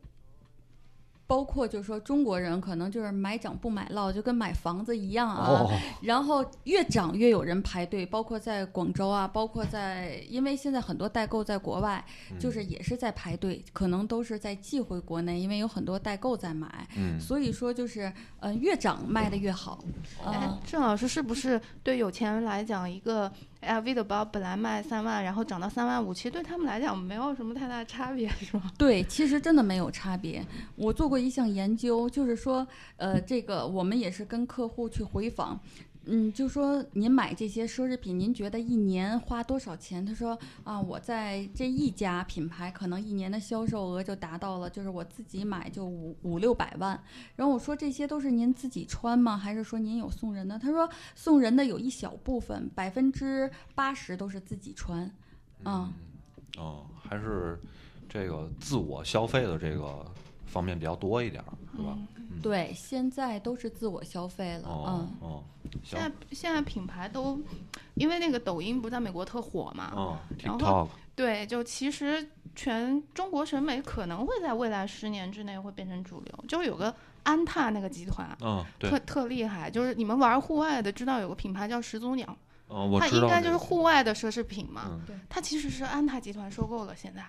[1.26, 5.46] 包括就是说中国人可能就是买涨不买落，就跟买房子一样啊。
[5.48, 5.70] 哦，
[6.02, 12.04] 然后越涨越有人排队，包括在广州啊，包括在，因为现在很多代购在国外，
[12.38, 19.82] 就是也是在排队，可能都是在寄回国内，因为有很多代购在买，嗯，所以说就是，嗯、越涨卖的越好，
[20.24, 23.32] 哎啊、，郑老师是不是对有钱人来讲，一个
[23.64, 28.70] LV 的包本来卖三万，然后涨到三万五，其实对他们来讲没有什么太大差别，是吗？
[28.78, 30.44] 对，其实真的没有差别。
[30.76, 35.60] 我做过一项研究，就是说，呃，这个我们也是跟客户去回访。
[36.06, 40.04] 嗯，就说您买这些奢侈品，您觉得一年花多少钱？
[40.04, 47.02] 他说啊，我在这一家品牌，可能一年的销售额就达到了，就是我自己买就五五六百万。
[47.36, 49.36] 然后我说这些都是您自己穿吗？
[49.36, 50.58] 还是说您有送人的？
[50.58, 55.10] 他说送人的有一小部分，百分之八十都是自己穿。
[55.64, 55.90] 嗯，
[56.58, 57.58] 哦，还是
[58.08, 60.04] 这个自我消费的这个
[60.44, 61.98] 方面比较多一点儿，是吧？
[62.42, 64.68] 对，现在都是自我消费了。
[64.68, 65.28] 哦嗯。
[65.28, 65.42] 哦，
[65.82, 67.38] 现在，现在品牌都，
[67.94, 76.44] 因为那个抖音不在美国特火嘛，哦然后对，就其实全中国审美可能会在未来十年之内会变成主流。
[76.46, 82.36] 就是有个安踏那个集团，嗯，对特，特厉害，就是你们玩户外的知道有个品牌叫始祖鸟，
[82.68, 87.24] 哦，我它应该就是户外的奢侈品嘛，嗯对它其实是安踏集团收购了，现在。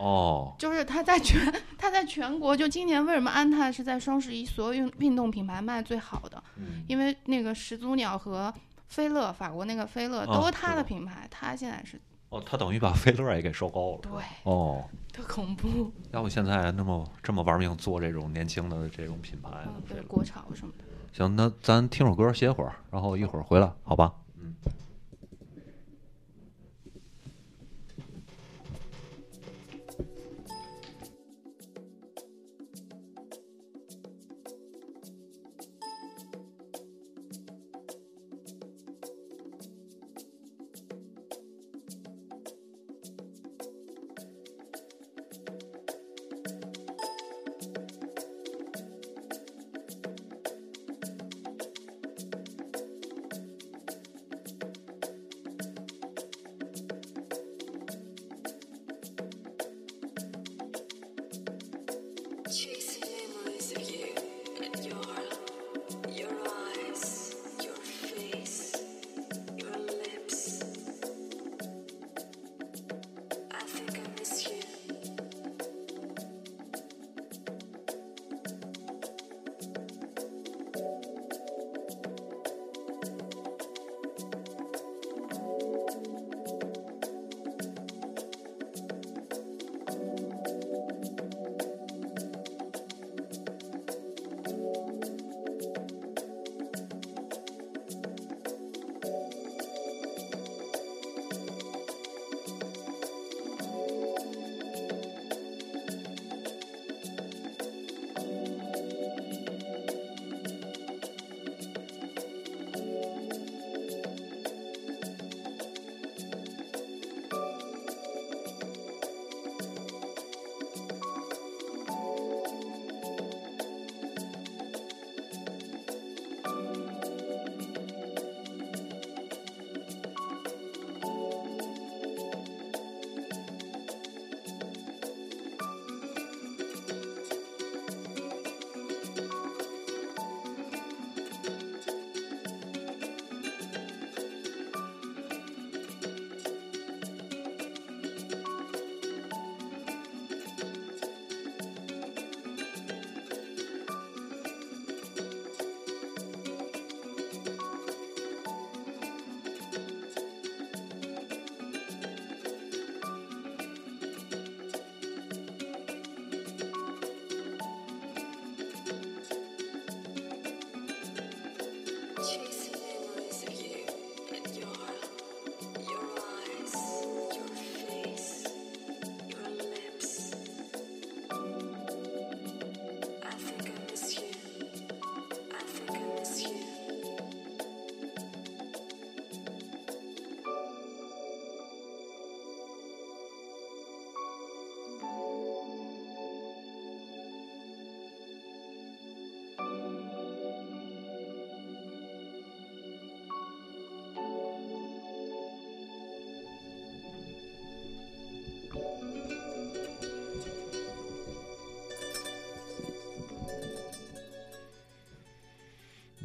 [0.00, 1.40] 哦，就是它在全
[1.76, 6.42] 它在全国，就今年为什么安踏是在双十一所有运运动品牌卖最好的？
[6.56, 8.52] 嗯因为那个始祖鸟和
[8.88, 13.98] 飞乐，法国那个飞乐哦都是它的品牌，它现在是哦，他等于把菲乐也给收购了。
[14.02, 14.12] 对
[14.44, 19.50] 哦，特恐怖，要不现在那么这么玩命做这种年轻的这种品牌？
[19.88, 20.84] 对这个国潮什么的。
[21.12, 24.12] 行，那咱听首歌歇会儿，然后一会儿回来，好吧？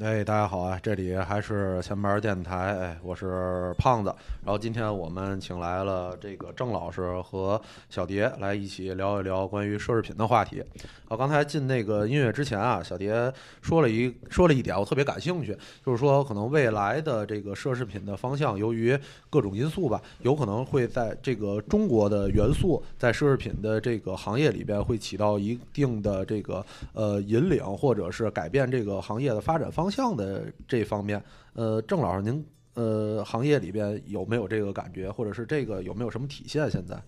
[0.05, 0.79] 哎，大家好啊！
[0.83, 4.15] 这里还是前门电台，哎，我是胖子。
[4.43, 10.63] 然后今天我们请来了这个郑老师和小蝶来一起聊一聊关于奢侈品的话题。
[11.07, 18.97] 啊，刚才进那个音乐之前啊，小蝶说了一说了一点，我特别感兴趣，就是说可能未来的这个奢侈品的方向，由于
[19.29, 31.23] 各种因素吧，有可能会在这个中国的元素在奢侈品的这个行业里边会起到一定的这个呃引领，或者是改变这个行业的发展方向的这方面。
[31.53, 36.69] 呃，郑老师，您呃行业里边有没有这个感觉，或者是这个有没有什么体现？
[36.69, 37.01] 现在？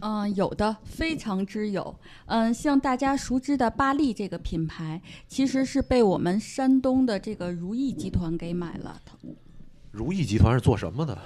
[0.00, 1.94] 嗯，有的，非常之有。
[2.26, 9.00] 嗯，像大家熟知的巴利这个品牌，其实是被我们山东的这个如意集团给买了。
[9.90, 11.18] 如意集团是做什么的？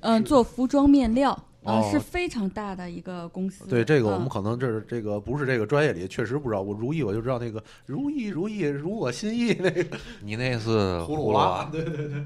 [0.00, 1.44] 嗯，做服装面料。
[1.64, 3.66] 啊，哦是非常大的一个公司。
[3.66, 6.62] 对这个，我们嗯可能这是这个不是这个专业里确实不知道。
[6.62, 9.84] 我如意我就知道那个如意如意如我心意那个
[10.22, 12.24] 你那是葫芦娃，对对对。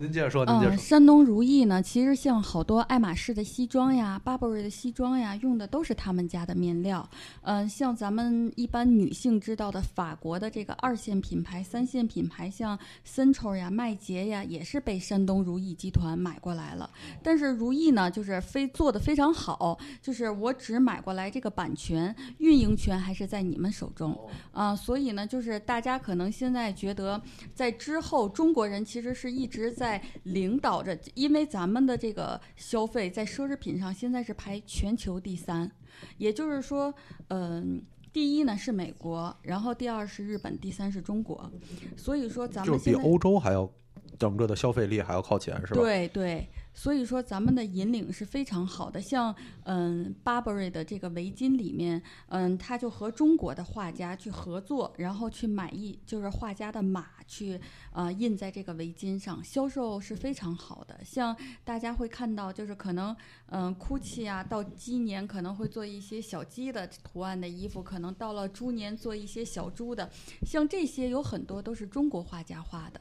[0.00, 7.08] 您接着说，您接着嗯，山东如意呢，其实像好多爱马仕的西装呀、Burberry 的西装呀，用的都是他们家的面料。
[7.42, 16.88] 嗯、像咱们一般女性知道的法国的这个二线品牌、三线品牌，像 Central 呀、麦杰呀，也是被山东如意集团买过来了。
[17.20, 24.16] 但是如意呢，就是非做的非常好，就是我只买过来这个版权，运营权还是在你们手中。
[24.52, 27.20] 啊、所以呢，就是大家可能现在觉得，
[27.52, 35.68] 在之后中国人其实是一直在领导着，因为咱们的这个消费在奢侈品上现在是排全球第三，
[36.16, 36.94] 也就是说，
[37.30, 41.50] 嗯、第一呢是美国，然后第二是日本，第三是中国，
[41.96, 43.68] 所以说咱们就比欧洲还要
[44.16, 45.80] 整个的消费力还要靠前，是吧？
[45.80, 46.48] 对对，
[46.78, 49.02] 所以说咱们的引领是非常好的。
[49.02, 57.60] 像嗯，Burberry 的这个围巾里面，嗯，他就和中国的画家去合作，然后去买一就是画家的马去
[57.92, 61.00] 呃印在这个围巾上，销售是非常好的。
[61.04, 63.14] 像大家会看到，就是可能
[63.46, 70.08] 嗯，GUCCI 啊，到鸡年可能会做一些小鸡的图案的衣服，可能到了猪年做一些小猪的，
[70.46, 73.00] 像这些有很多都是中国画家画的。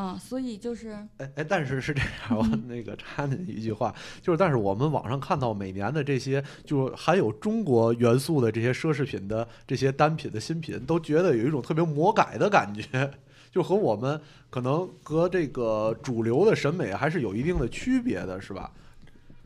[0.00, 3.92] 啊、所以就是哎哎，但是是这样，我那个插您一句话，
[4.22, 13.10] 就是但是我们网上看到每年的这些就是含有中国元素的这些奢侈品的这些单品的新品，都觉得有一种特别魔改的感觉，
[13.50, 14.20] 就和我们
[14.50, 18.72] 可能和这个主流的审美还是有一定的区别的，是吧？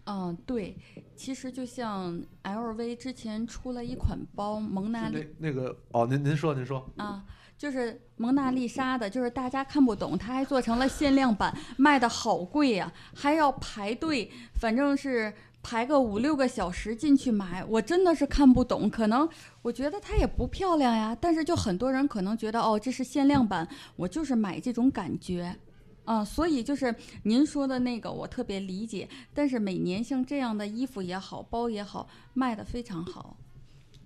[0.05, 0.77] 嗯，对，
[1.17, 7.25] 其实就像 LV 之前出了一款包蒙娜丽那那个哦，您您说您说，啊，
[7.63, 15.33] 就是蒙娜丽莎的，就是大家看不懂，它还做成了限量版，卖的好贵呀、还要排队，反正是
[15.63, 18.91] 排个五六个小时进去买，我真的是看不懂。
[18.91, 19.29] 可能
[19.63, 25.57] 我觉得它也不漂亮呀，但是就很多人可能觉得哦，这是限量版，我就是买这种感觉。
[26.05, 26.93] 啊，所以就是
[27.23, 29.09] 您说的那个，我特别理解。
[29.33, 33.37] 但是每年像这样的衣服也好，包也好，卖的非常好。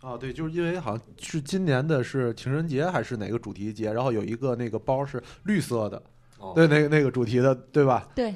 [0.07, 6.01] 啊，对，就是因为好像是今年的是情人节还是哪个主题节，然后有一个那个包是绿色的，
[6.39, 8.07] 哦对，那个那个主题的，对吧？
[8.15, 8.33] 对，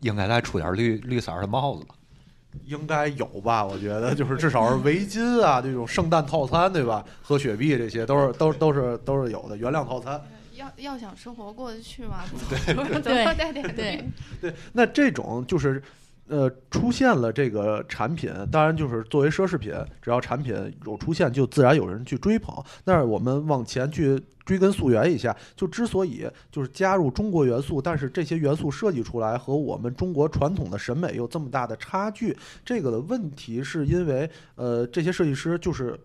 [0.00, 1.94] 应该再出点绿绿色的帽子吧。
[2.64, 3.64] 应该有吧？
[3.64, 7.04] 我觉得就是至少是围巾啊，这种圣诞套餐，对吧？
[7.22, 10.20] 喝雪碧这些都是都都是都是有的，原谅套餐。
[10.56, 14.04] 要要想生活过得去嘛，对对总要带点对
[14.40, 15.80] 对，那这种就是。
[16.32, 19.70] 呃，出现了这个产品，当然就是作为奢侈品，
[20.00, 20.54] 只要产品
[20.86, 22.54] 有出现，就自然有人去追捧。
[22.84, 36.00] 但是我们往前去追根溯源一下，就之所以就是加入中国元素，但是这些元素设计出来和我们中国传统的审美有这么大的差距，这个的问题是因为呃，这些设计师就是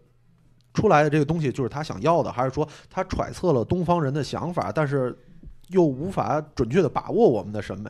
[0.74, 5.18] 出来的这个东西就是他想要的，还是说他揣测了东方人的想法，但是
[5.70, 7.90] 又无法准确的把握我们的审美？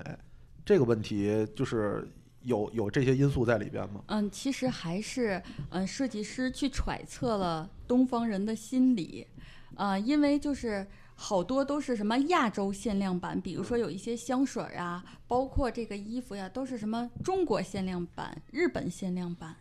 [0.63, 2.07] 这个问题就是
[2.47, 4.01] 有有这些因素在里边吗？
[4.07, 9.27] 嗯，其实还是嗯，设计师去揣测了东方人的心理，
[9.75, 19.53] 呃，因为就是好多都是什么亚洲限量版，比如说有一些香水儿啊，包括这个衣服呀，都是什么中国限量版、日本限量版。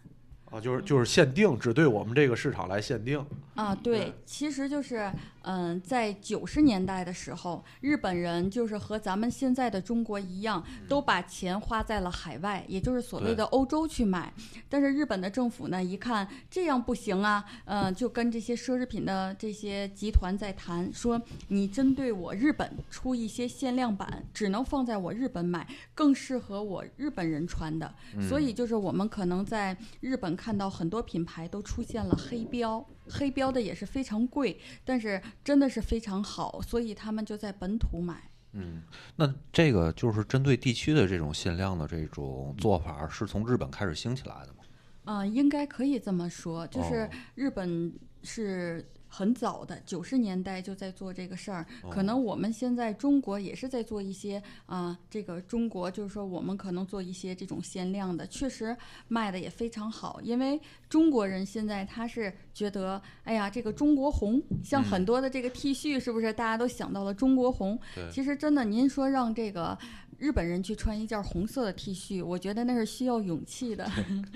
[0.49, 3.19] 啊，就是就是限定，只对我们这个市场来限定。
[3.57, 5.11] 啊，对，其实就是，
[5.47, 14.33] 嗯，在九十年代的时候，日本人就是和咱们现在的中国一样，都把钱花在了海外，也就是所谓的欧洲去买。
[14.69, 27.95] 但是日本的政府呢，一看这样不行啊，嗯，就跟这些奢侈品的这些集团在谈，说你针对我日本出一些限量版，只能放在我日本买，更适合我日本人穿的。
[28.29, 32.85] 所以就是我们可能在日本看到很多品牌都出现了黑标。
[33.09, 38.31] 黑标的也是非常贵，但是真的是非常好，所以他们就在本土买。
[38.53, 38.83] 嗯，
[39.17, 44.59] 那这个就是针对地区的这种限量的这种做法，是从日本开始兴起来的吗？
[45.05, 47.93] 嗯、应该可以这么说，就是哦日本
[48.23, 48.85] 是
[49.17, 51.67] 很早的，九十年代就在做这个事儿。
[51.83, 58.77] 哦可能我们现在中国也是在做一些啊、这个中国就是说我们可能做一些这种限量的，确实
[59.09, 60.21] 卖的也非常好。
[60.23, 67.81] 因为中国人现在他是觉得，哎呀，这个中国红，像很多的这个 T 恤，是不是大家都想到了中国红？
[68.13, 69.79] 其实真的，您说让这个。
[70.19, 73.87] 日本人去穿一件红色的 T 恤，我觉得那是需要勇气的。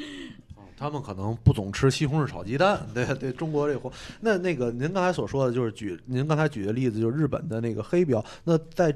[0.81, 3.93] 他们可能不总吃西红柿炒鸡蛋，对 对，中国这货。
[4.19, 8.25] 那那个您刚才所说的就是举您刚才举的例子，就是日本的那个黑标。
[8.45, 8.91] 那在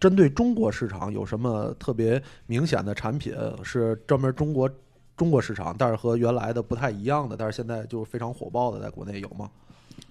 [0.00, 3.32] 针对中国市场有什么特别明显的产品
[3.62, 4.68] 是专门中国
[5.16, 9.48] 中国市场，但是和原来的不太一样的，但是现在就非常火爆的，在国内有吗？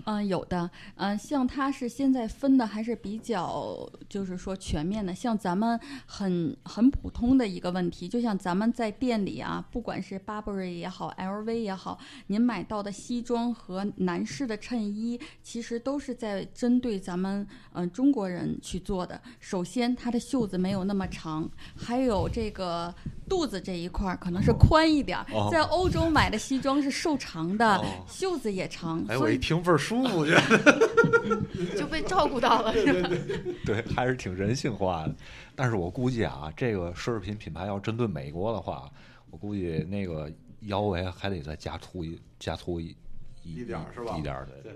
[0.07, 3.77] 嗯，有的，嗯，像它是现在分的还是比较，
[4.07, 5.13] 就是说全面的。
[5.13, 17.41] 像咱们很很普通的一个问题，就像咱们在店里啊，不管是 Burberry 也好，LV 也好，您买到的西装和男士的衬衣，其实都是在针对咱们
[17.73, 19.21] 嗯、呃中国人去做的。
[19.41, 22.95] 首先，它的袖子没有那么长，还有这个
[23.27, 25.25] 肚子这一块儿可能是宽一点儿。
[25.33, 33.09] 哦在欧洲买的西装是瘦长的，哦袖子也长，哎，我一听倍儿舒服，觉得 就被照顾到了，是吧？
[33.65, 35.15] 对，还是挺人性化的。
[35.55, 38.89] 但是我估计啊，这个奢侈品品牌要针对美国的话，
[39.31, 40.31] 我估计那个
[40.61, 42.95] 腰围还得再加粗一加粗一
[43.43, 44.35] 一点是吧一点。
[44.63, 44.73] 对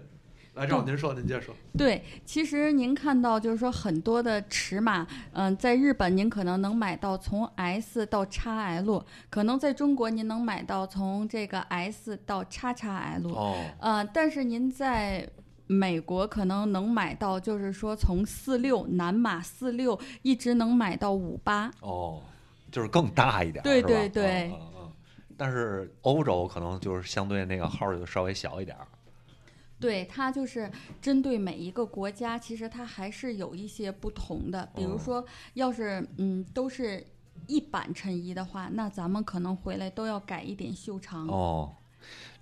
[0.53, 1.55] 来，正好您说，您接着说。
[1.77, 15.25] 对，其实您看到就是说很多的尺码，嗯、在日本您可能能买到从 S 到 XL，可能在中国您能买到从这个 S 到 XXL，哦，呃，但是您在
[15.67, 22.21] 美国可能能买到，就是说从四六男码四六一直能买到五八，哦，
[22.69, 24.91] 就是更大一点儿，对对对嗯嗯嗯
[25.37, 28.85] 但是欧洲可能就是相对那个号儿就稍微小一点儿。
[29.81, 30.71] 对，它就是
[31.01, 34.69] 针对每一个国家，其实它还是有一些不同的。
[34.75, 35.25] 比如哦说，
[35.55, 37.05] 要是嗯都是
[37.47, 41.27] 一版衬衣的话，那咱们可能回来都要改一点袖长。
[41.27, 41.73] 哦，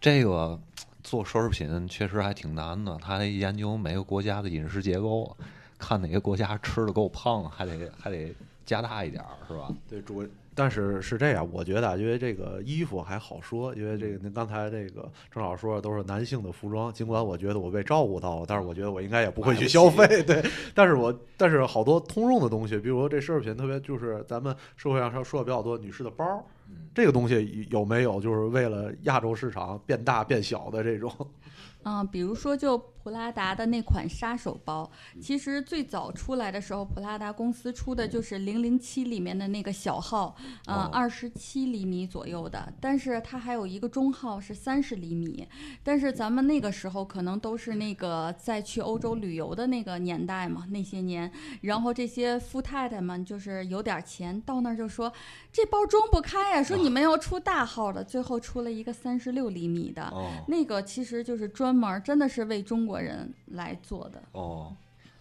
[0.02, 0.60] 这个
[1.02, 5.36] 做奢侈品确实还挺难的，他得研究每个国家的饮食结构，
[5.78, 8.36] 看哪个国家吃的够胖，还得还得
[8.66, 9.74] 加大一点儿，是吧？
[9.88, 10.28] 对，主
[10.60, 20.44] 但是是这样，我觉得啊，因为这个衣服还好说，因为这个您刚才这个郑老师说的都是男性的服装，尽管我觉得我被照顾到了，但是我觉得我应该也不会去消费， 对。
[20.76, 26.46] 但是我但是好多通用的东西，比如说这奢侈品，特别就是咱们社会上说说的比较多，女士的包
[26.94, 31.10] 这个东西有没有就是为了亚洲市场变大变小的这种？
[31.84, 32.78] 嗯，比如说就
[33.10, 34.88] 普拉达的那款杀手包，
[35.20, 40.36] 其实最早出来的时候，普拉达公司出的就是零零七里面的那个小号，
[40.68, 40.90] 嗯、哦。
[40.94, 45.48] 二十七厘米左右的，但是它还有一个中号是三十厘米，
[45.82, 51.32] 但是咱们那个时候可能都是那个在去欧洲旅游的那个年代嘛，那些年，
[51.62, 55.12] 然后这些富太太们就是有点钱，到那儿就说
[55.52, 60.04] 这包装不开呀、说你们要出大号的，最后出了一个三十六厘米的。
[60.10, 60.30] 哦。
[60.48, 64.22] 那个其实就是专门儿真的是为中国人来做的。
[64.32, 64.76] 哦，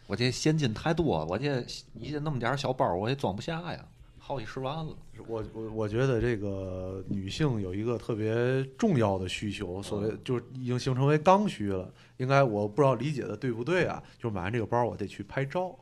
[0.06, 1.64] 我这现金太多了，我这
[1.94, 3.84] 一那么点小包我也装不下呀，
[4.18, 4.96] 好几十万了。
[5.26, 11.92] 我我我觉得这个女性有一个特别重要的需求，所谓就是已经形成为刚需了。
[12.18, 14.02] 应该我不知道理解的对不对啊？
[14.18, 15.76] 就是买完这个包，我得去拍照，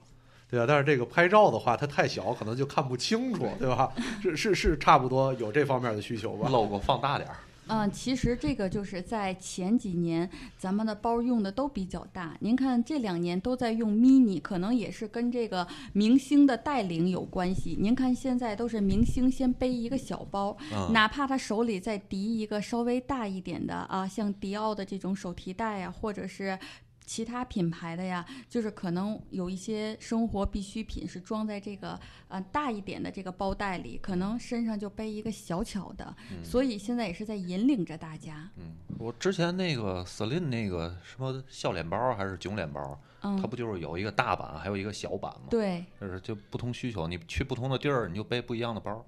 [0.48, 0.64] 对吧？
[0.66, 3.92] 但是这个拍照的话，它太小，可能就看不清楚，对吧？
[4.22, 7.36] 是是是，差不多有这方面的需求吧？logo 放大点儿。
[7.68, 12.36] 嗯，其实这个就是在前几年咱们的包用的都比较大。
[12.40, 17.76] 您看这两年都在用 mini，可能也是跟这个明星的带领有关系。
[17.78, 26.58] 您看现在都是明星先背一个小包，嗯，哪怕他手里再提一个稍微大一点的啊，像迪奥的这种手提袋啊，或者是
[27.06, 31.98] 其他品牌的呀，就是可能有一些生活必需品是装在这个
[32.28, 38.50] 呃大一点的这个包袋里，可能身上就背一个小巧的，嗯所以现在也是在引领着大家。
[38.56, 49.06] 嗯，我之前那个 Celine 那个什么笑脸包还是囧脸包，嗯它，不就是有一个大版，还有一个小版吗？，对，就是就不同需求，你去不同的地儿，你就背不一样的包，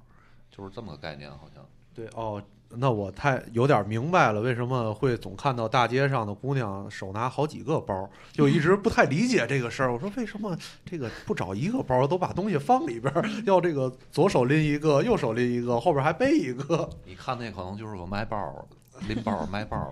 [0.50, 1.68] 就是这么个概念，好像。
[1.92, 2.40] 对哦，
[2.70, 9.92] 那我太有点明白了，为什么会总看到大街上的姑娘手拿好几个包，就一直不太理解这个事儿。
[9.92, 13.12] 我说为什么这个不找一个包，都把东西放里边，
[13.46, 16.88] 要这个左手拎一个，右手拎一个，后边还背一个。
[17.06, 18.68] 你看那可能就是个卖包、
[19.08, 19.90] 拎包、卖包。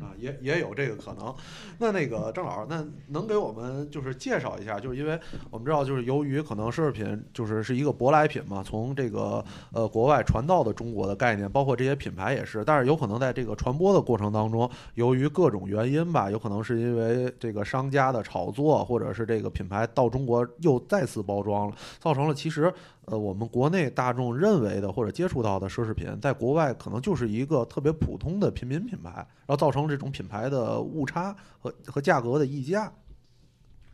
[0.00, 1.34] 啊，也也有这个可能。
[1.78, 5.18] 那那个郑老师，那能给我们就是介绍一下，就是因为
[5.50, 22.72] 我们知道，就是由于可能奢侈品就是是一个舶来品嘛，从这个呃国外传到的中国的概念，包括这些品牌也是，但是有可能在这个传播的过程当中，由于各种原因吧，有可能是因为这个商家的炒作，或者是这个品牌到中国又再次包装了，造成了其实
[23.10, 32.92] 呃我们国内大众认为的或者接触到的奢侈品，在国外可能就是一个特别普通的平民品牌，然后造成这种品牌的误差和和价格的溢价。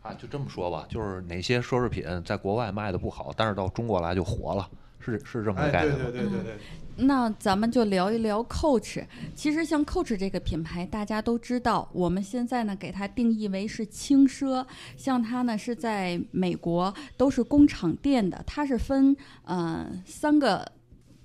[0.02, 4.68] 啊，就这么说吧，就是哪些奢侈品在国外卖的不好，但是到中国来就火了，
[4.98, 6.06] 是是这么个概念吗？
[6.12, 6.56] 对对对，
[6.96, 9.04] 那咱们就聊一聊 Coach。
[9.34, 14.66] 其实像 Coach 这个品牌，大家都知道，我们现在呢给它定义为是轻奢。
[14.96, 20.72] 像它呢是在美国都是工厂店的，它是分呃三个。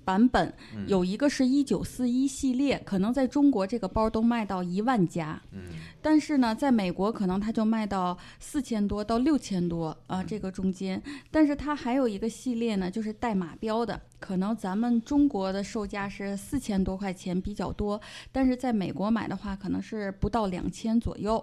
[0.04, 5.62] 版本嗯有一个是一九四一系列，可能在中国这个包都卖到一万加，嗯
[6.02, 11.00] 但是呢，在美国可能它就卖到四千多到六千多啊、这个中间。
[11.30, 18.00] 但是它还有一个系列呢，就是带马标的，可能咱们中国的售价是四千多块钱比较多，
[18.32, 21.42] 但是在美国买的话，可能是不到两千左右。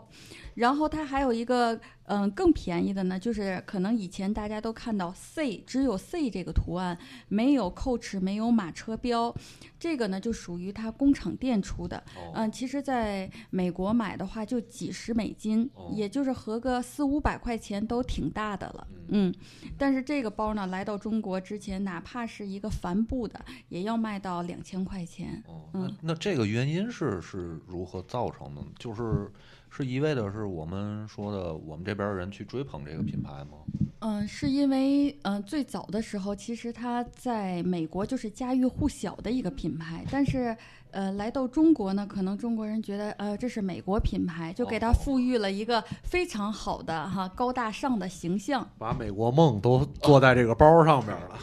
[0.55, 1.79] 然后它还有一个
[2.11, 6.97] 嗯、更便宜的呢，就是可能以前大家都看到 C 只有 C 这个图案，
[7.27, 9.31] 没有 Coach 没有马车标，
[9.79, 11.97] 这个呢就属于它工厂店出的。
[12.15, 18.87] 哦嗯，其实在美国买的话就几十美金，哦也就是合个四五百块钱都挺大的了。
[19.09, 19.31] 嗯，
[19.77, 23.39] 但是这个包呢，来到中国之前，哪怕是一个帆布的，
[23.69, 25.43] 也要卖到两千块钱。
[25.47, 28.67] 哦，嗯那那这个原因是是如何造成的呢？
[28.79, 29.31] 就是
[29.69, 33.57] 是一味的是我们说的我们这边儿人去追捧这个品牌吗？
[34.01, 40.55] 嗯，是因为嗯、呃最早的时候，其实它在美国就是家喻户晓的一个品牌，但是
[40.91, 48.67] 呃来到中国呢，可能中国人觉得呃这是美国品牌，就给它哦赋予了一个非常好的哈高大上的形象。
[48.77, 51.37] 把美国梦都做在这个包上面了。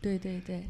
[0.00, 0.64] 对对对。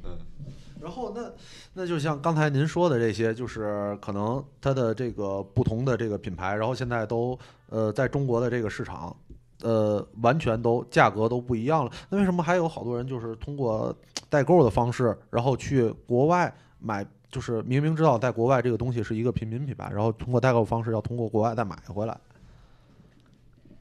[0.80, 1.30] 然后那
[1.74, 9.16] 那就像刚才您说的这些，就是可能它的这个不同的这个品牌，然后现在都呃在中国的这个市场，
[9.62, 11.90] 呃完全都价格都不一样了。
[12.08, 13.94] 那为什么还有好多人就是通过
[14.28, 17.06] 代购的方式，然后去国外买？
[17.28, 22.16] 就是明明知道在国外这个东西是一个平民品牌，然后通过代购方式要通过国外再买回来。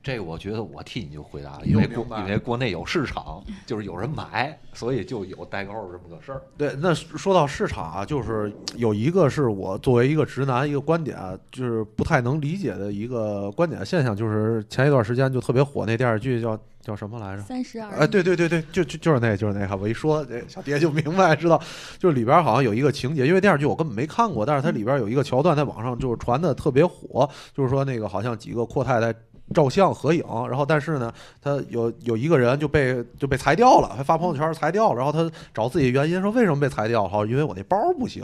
[0.06, 1.90] 这个我觉得我替你就回答了，因为
[2.20, 6.44] 因为国内有市场，就是有人买，所以就有代购这么个事儿。
[6.56, 17.42] 对，那说到市场啊，就是有一个是我作为一个直男一个观点啊，就是不太能理解的一个观点现象，就是前一段时间就特别火那电视剧叫叫什么来着？
[17.42, 17.90] 三十二。
[17.90, 21.60] 哎，对对对对，就就就是那个就是那个，我一说这小蝶就明白知道，
[21.98, 29.12] 就是里边好像有一个情节，因为电视剧我根本没看过，但是它里边有一个桥段在网上就是传的特别火，就是说那个好像几个阔太太
[29.54, 38.24] 照相合影，然后但是呢，他有有一个人就被就被裁掉了，还发朋友圈裁掉了，然后他找自己原因说为什么被裁掉，好，因为我那包不行，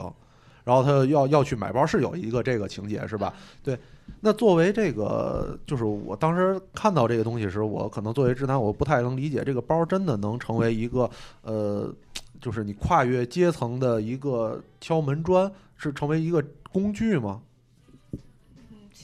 [0.64, 3.34] 然后他要要去买包，是有一个这个情节是吧？
[3.64, 3.78] 对。
[4.20, 11.10] 那作为这个，就是我当时看到这个东西时，我可能作为直男，我不太能理解这个包真的能成为一个
[11.44, 11.90] 呃，
[12.42, 16.44] 就是你跨越阶层的一个敲门砖，是成为一个
[16.74, 17.42] 工具吗？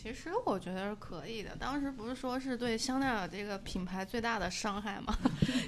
[0.08, 1.54] 其实我觉得是可以的。
[1.58, 5.14] 当时不是说是对香奈儿这个品牌最大的伤害吗？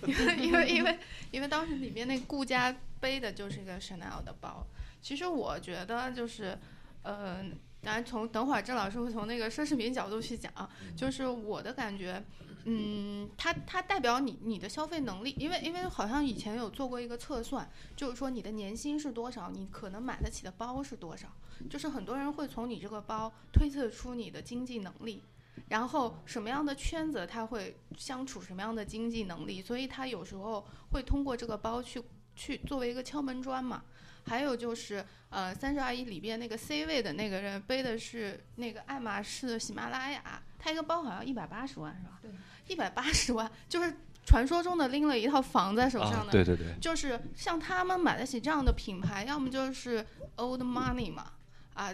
[0.08, 1.00] 因为因为因为
[1.32, 4.66] 因为当时里面那顾家背的就是一个香奈尔的包。
[5.02, 6.58] 其实我觉得就是，
[7.04, 7.44] 呃，
[7.82, 10.52] 当然从等会儿郑老师会从那个奢侈品角度去讲，
[10.96, 12.24] 就是我的感觉。
[12.66, 21.28] 嗯，它它代表你你的消费能力，因为因为好像以前有做过一个测算，就是说你的年薪是多少，你可能买得起的包是多少。
[21.70, 25.24] 就是很多人会从你这个包推测出你的经济能力，
[25.68, 32.01] 然后什么样的圈子他会相处什么样的经济能力，所以他有时候会通过这个包去
[32.36, 33.84] 去作为一个敲门砖嘛。
[34.30, 42.19] 还有就是，呃，三十二亿里边那个 C 位的那个人背的是那个爱马仕的喜马拉雅，他一个包好像一百八十万是吧？
[42.21, 42.32] 对，
[42.67, 43.91] 一百八十万就是
[44.25, 50.05] 传说中的拎了一套房在手上啊的，，对对对，就是像他们买得起这样的品牌，要么就是
[50.36, 51.32] old money 嘛，
[51.73, 51.91] 啊，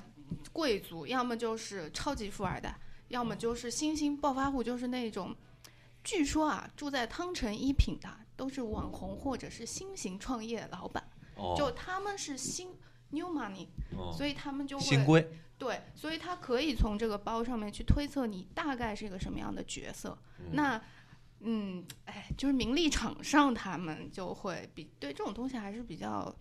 [0.52, 2.78] 贵族，要么就是超级富二代，
[3.08, 5.34] 要么就是新兴暴发户，就是那种，
[6.04, 11.02] 据说啊，住在汤臣一品的都是网红或者是新型创业老板，
[11.36, 12.70] 哦，就他们是新
[13.10, 13.68] new money，
[13.98, 14.14] 哦。
[14.16, 15.28] 所以他们就会新规，
[15.58, 20.18] 对，所以他可以从这个包上面去推测你大概是一个什么样的角色。
[20.52, 20.82] 那，
[21.42, 26.34] 嗯，哎，就是名利场上他们就会比对这种东西还是比较，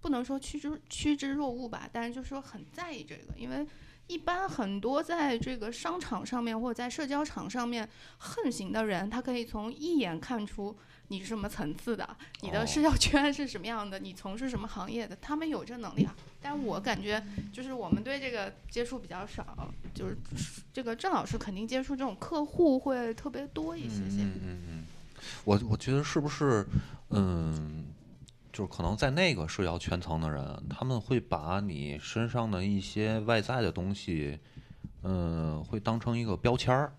[0.00, 3.66] 不能说趋之趋之若鹜吧，但是就是说很在意这个，因为
[4.06, 10.76] 一般很多在这个商场上面或者在社交场上面横行的人，他可以从一眼看出
[11.08, 12.08] 你是什么层次的，
[12.42, 16.14] 你的社交圈是什么样的，你从事什么行业的，他们有这能力啊。
[16.40, 17.20] 但我感觉
[17.52, 20.16] 就是我们对这个接触比较少，就是
[20.72, 24.22] 这个郑老师肯定接触这种客户会特别多一些些。
[24.22, 24.84] 嗯嗯嗯，
[25.44, 26.64] 我我觉得是不是，
[27.10, 27.86] 嗯，
[28.52, 34.38] 就是可能在那个社交圈层的人，他们会把你身上的一些外在的东西，
[35.02, 36.92] 嗯，会当成一个标签儿，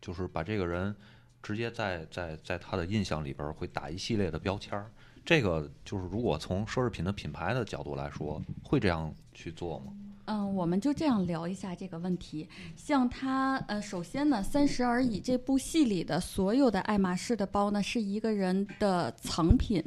[0.00, 0.94] 就是把这个人
[1.46, 4.90] 直接在在在他的印象里边会打一系列的标签儿。
[5.24, 9.92] 这个就是如果从奢侈品的品牌的角度来说，会这样去做吗？
[10.26, 12.48] 嗯，我们就这样聊一下这个问题。
[12.76, 19.82] 像他，呃，首先呢，《三十而已》这部戏里的所有的爱马仕的包呢，是一个人的藏品。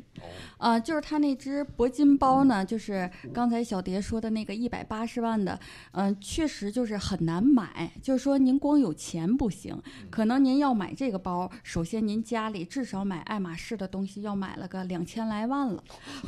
[0.57, 5.57] 啊、就是他那只铂金包呢，就是刚才小蝶说的那个一百八十万的，
[5.91, 7.91] 嗯、确实就是很难买。
[8.01, 15.81] 就是说，您光有钱不行，可能您要买这个包，首先您家里至少买爱马仕的东西要买了个两千来万了，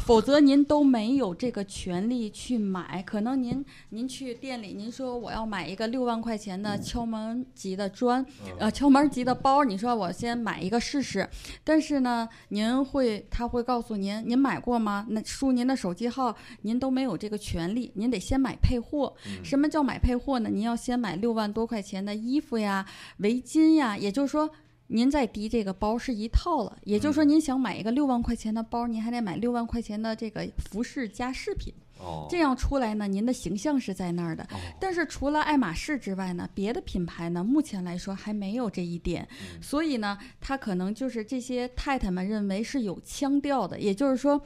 [0.05, 3.03] 否则您都没有这个权利去买。
[3.03, 8.25] 可能您您去店里，您说我要买一个六万块钱的敲门级的砖，
[8.59, 11.27] 呃，敲门级的包，你说我先买一个试试，
[11.63, 15.05] 但是呢，您会他会告诉您，您买过吗？
[15.09, 19.13] 那输您的手机号，您都没有这个权利，您得先买配货。
[19.43, 20.49] 什么叫买配货呢？
[20.49, 22.85] 您要先买六万多块钱的衣服呀、
[23.17, 24.49] 围巾呀，也就是说。
[24.93, 31.73] 您再提这个包是一套了，也就是说，您想买一个六万块钱的包，您还得买六万块钱的这个服饰加饰品。
[31.97, 34.43] 哦，这样出来呢，您的形象是在那儿的。
[34.43, 39.25] 哦但是除了爱马仕之外呢，别的品牌呢，目前来说还没有这一点。
[39.31, 44.41] 嗯所以呢，它可能就是这些太太们认为是有腔调的，也就是说，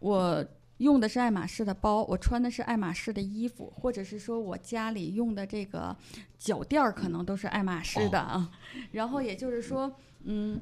[0.00, 0.44] 我。
[0.78, 5.96] 用的是爱马仕的包，我穿的是爱马仕的衣服，或者是说我家里用的这个
[6.38, 8.50] 脚垫儿可能都是爱马仕的啊。
[8.92, 9.90] 然后也就是说，
[10.24, 10.60] 嗯，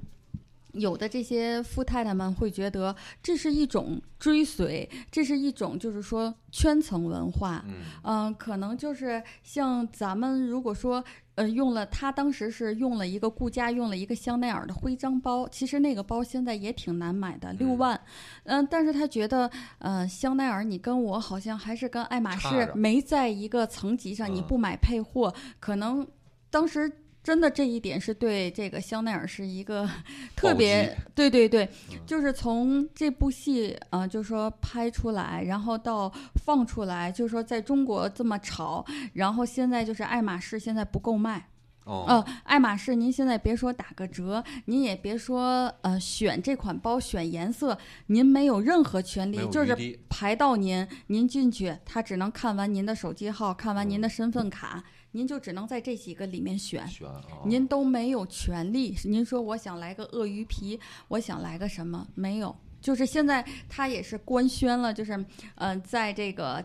[0.75, 7.65] 有的这些富太太们会觉得这是一种追随，这是一种就是说圈层文化。
[7.67, 11.03] 嗯嗯、可能就是像咱们如果说，
[11.37, 18.01] 呃，用了他当时是用了一个顾家用了一个香奈儿的徽章包，其实那个包现在也挺难买的，六嗯万。
[18.45, 26.07] 嗯、但是他觉得，呃，香奈儿你跟我好像还是跟爱马仕没在一个层级上，你嗯不买配货，可能
[26.51, 26.91] 当时。
[27.25, 29.89] 真的这一点是对这个香奈儿是一个
[30.37, 31.99] 特别对 对对，嗯。
[32.07, 36.13] 就是从这部戏啊、呃，就是说拍出来，然后到
[36.45, 41.49] 放出来，就是说在中国这么炒，然后现在就是爱马仕现在不够卖，
[41.85, 42.05] 哦。
[42.07, 56.87] 呃，爱马仕您现在别说打个折，您也别说呃选这款包选颜色，您没有任何权利，就是排到您，您进去，他只能看完您的手机号，看完您嗯的身份卡，您就只能在这几个里面选。
[56.89, 58.95] 选啊，您都没有权利。
[59.05, 62.07] 您说我想来个鳄鱼皮，我想来个什么？
[62.15, 66.65] 没有，就是现在它也是官宣了，就是嗯、呃在这个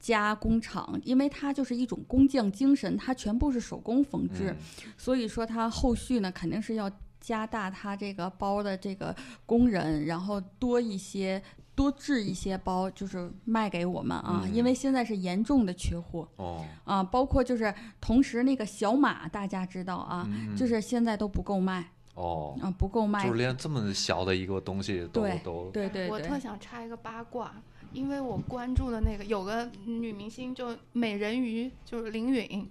[0.00, 6.90] 加工厂，因为它就是一种工匠精神，它全部是手工缝制，嗯所以说它后续呢肯定是要
[7.20, 9.14] 加大它这个包的这个
[9.46, 11.40] 工人，然后多一些。
[11.74, 14.54] 多制一些包，就是卖给我们啊，嗯。
[14.54, 23.38] 因为现在是严重的缺货哦，啊，包括就是同时那个小马，大家知道啊，嗯就是现在都不够卖哦，啊，不够卖就是。
[23.38, 23.56] 连。
[23.56, 27.54] 这么小的一个东西都对都对对我特，想插一个八卦，
[27.92, 32.68] 因为我关注的那个有个女明星，就美人鱼，就是林允，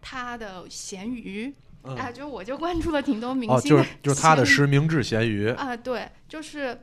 [0.00, 1.52] 她的咸鱼、
[1.84, 1.96] 嗯。
[1.96, 6.78] 啊，就我就关注了挺多明哦，星的就是就是他的实名制咸鱼，啊，对，就是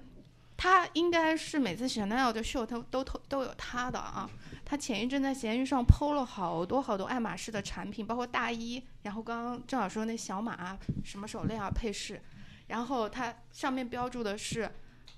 [0.60, 4.30] 她应该是每次 Chanel 的秀他都都都有他的啊。
[4.66, 12.22] 他前一阵在闲鱼上 PO 了好多好多爱马仕的产品，包括大衣，然后刚刚正好说那小马啊，什么手链啊、配饰，
[12.68, 14.70] 然后他上面标注的是，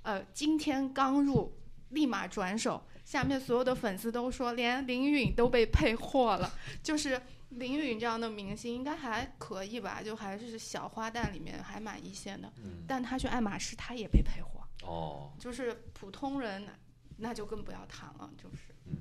[0.04, 1.58] 呃，今天刚入，
[1.90, 2.84] 立马转手。
[3.04, 7.20] 下面所有的粉丝都说，连林允都被配货了，就是
[7.50, 12.48] 林允这样的明星应该还可以吧，就还是小花旦里面还蛮一线的。
[12.64, 16.72] 嗯但他去爱马仕，他也被配货，哦，就是普通人那
[17.18, 18.74] 那就更不要谈了，就是。
[18.86, 18.98] 嗯。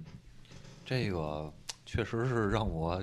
[0.85, 1.53] 这个
[1.87, 3.01] 确实是让我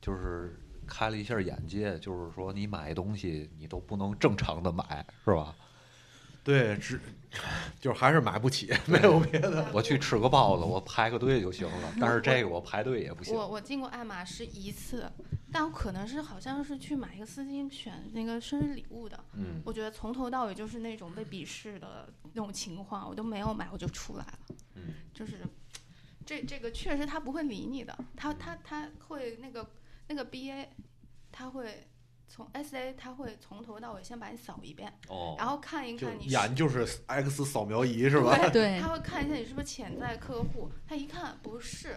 [0.00, 5.54] 就是开了一下眼界，就是说你买东西你都不能正常的买，是吧？
[6.42, 7.00] 对，只
[7.80, 9.70] 就是还是买不起，没有别的。
[9.72, 13.34] 我去吃个包子，我排个队就行了，但是这个我排队也不行。
[13.34, 15.10] 我我进过爱马仕一次，
[15.52, 24.38] 但我可能是好像是去买一个丝巾选那个生日礼物的，嗯，我觉得从头到尾就是那种被鄙视的那种情况，我都没有买我就出来了，
[24.74, 25.40] 嗯就是
[26.24, 29.68] 这这个确实他不会理你的，他他他会那个
[30.08, 30.66] 那个 BA，
[31.30, 31.86] 他会
[32.28, 38.36] 从 SA 他会从头到尾先把你扫一遍，哦然后看一看你眼就是 X 扫描仪是吧？
[38.50, 41.96] 对他会看一下你是不是潜在客户，他一看不是，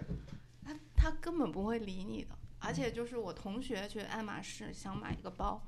[0.63, 2.29] 他他根本不会理你的。
[2.63, 5.61] 而且就是我同学去爱马仕想买一个包，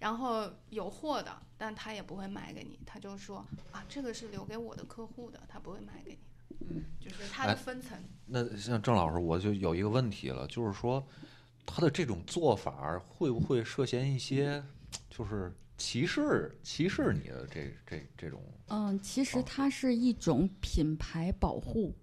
[0.00, 6.82] 然后有货的，但他也不会卖给你，他就说啊，这个是留给我的客户的，他不会卖给你的。
[7.00, 7.98] 就是它的哎分层。
[8.26, 11.04] 那像郑老师，我就有一个问题了，就是说
[11.66, 14.62] 他的这种做法会不会涉嫌一些
[15.08, 18.42] 就是歧视歧视你的这这这种？
[18.68, 21.94] 嗯，其实哦它是一种品牌保护。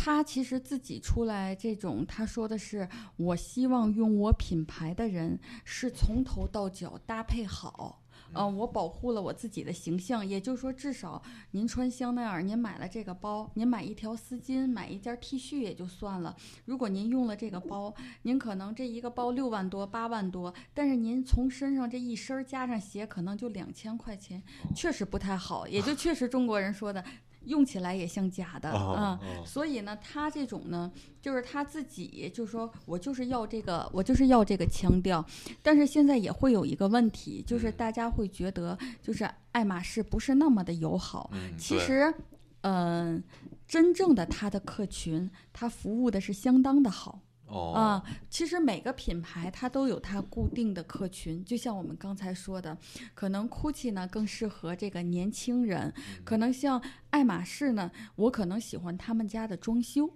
[0.00, 7.97] 他其实自己出来这种，他说的是，我希望用我品牌的人是从头到脚搭配好，
[8.34, 11.22] 嗯、我保护了我自己的形象，也就是说，至少
[11.52, 16.36] 您穿香奈儿，您买了这个包，您买一条丝巾，买一件 T 恤也就算了。
[16.64, 24.42] 如果您用了这个包，您可能这一个包六万多、八万多，但是您从身上这一身加上鞋，可能就两千块钱，
[24.74, 27.04] 确实不太好，也就确实中国人说的，
[27.44, 35.24] 用起来也像假的啊、哦所以呢，他这种呢，就是他自己就说我就是要这个，我就是要这个腔调。
[35.62, 41.30] 但是现在也会有一个问题，就是嗯大家会觉得，就是爱马仕不是那么的友好。
[41.32, 42.12] 嗯，其实，
[42.62, 43.22] 嗯、
[43.66, 47.20] 真正的他的客群，他服务的是相当的好。
[47.48, 52.76] 哦啊，其实每个品牌它都有它固定的客群，就像我们刚才说的，
[53.14, 55.92] 可能 GUCCI 呢更适合这个年轻人，
[56.24, 60.10] 可能像爱马仕呢，我可能喜欢他们家的装修。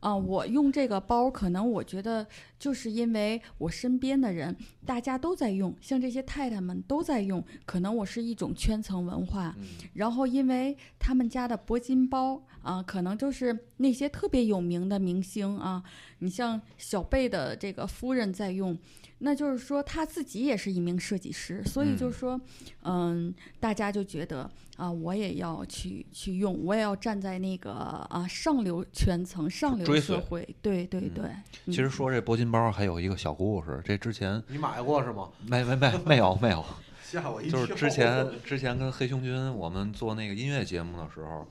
[0.00, 2.26] 啊，我用这个包，可能我觉得
[2.58, 4.54] 就是因为我身边的人
[4.84, 9.54] 大家都在用，像这些太太们都在用，可能我是一种圈层文化。
[9.56, 9.64] 嗯
[9.94, 15.82] 然后因为他们家的铂金包啊，可能就是那些特别有名的明星啊，
[16.18, 18.76] 你像小贝的这个夫人在用，
[19.18, 22.40] 那就是说他自己也是一名设计师，所以就是说，
[22.82, 31.30] 嗯，大家就觉得啊，我也要去去用，我也要站在那个啊上流圈层、上流社会，对对对。
[31.66, 35.28] 其实说这铂金包还有一个小故事，这之前你买过是吗？
[35.46, 36.64] 没没没没有没有，
[37.02, 37.66] 吓我一跳。
[37.66, 41.46] 就是之前之前跟黑熊军我们做那个音乐节目的时候，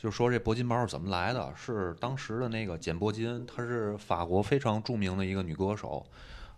[0.00, 6.02] 就说这铂金包是怎么来的，是当时的那个简·铂金，她是法国非常著名的一个女歌手，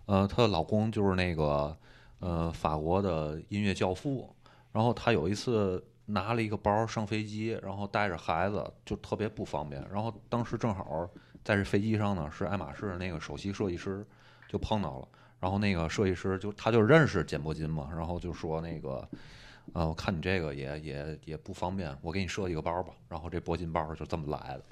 [0.05, 1.75] 呃，她的老公就是那个
[2.19, 4.33] 呃法国的音乐教父，
[4.71, 11.09] 然后她有一次拿了一个包上飞机，然后带着孩子就特别不方便，然后当时正好
[11.43, 14.07] 在这飞机上呢是爱马仕的那个首席设计师
[14.47, 15.07] 就碰到了。
[15.41, 19.05] 然后那个设计师就他就认识简·铂金嘛，然后就说那个，
[19.71, 22.93] 呃，我看你这个也也也不方便，我给你设计个包吧。
[23.07, 24.63] 然后这铂金包就这么来的。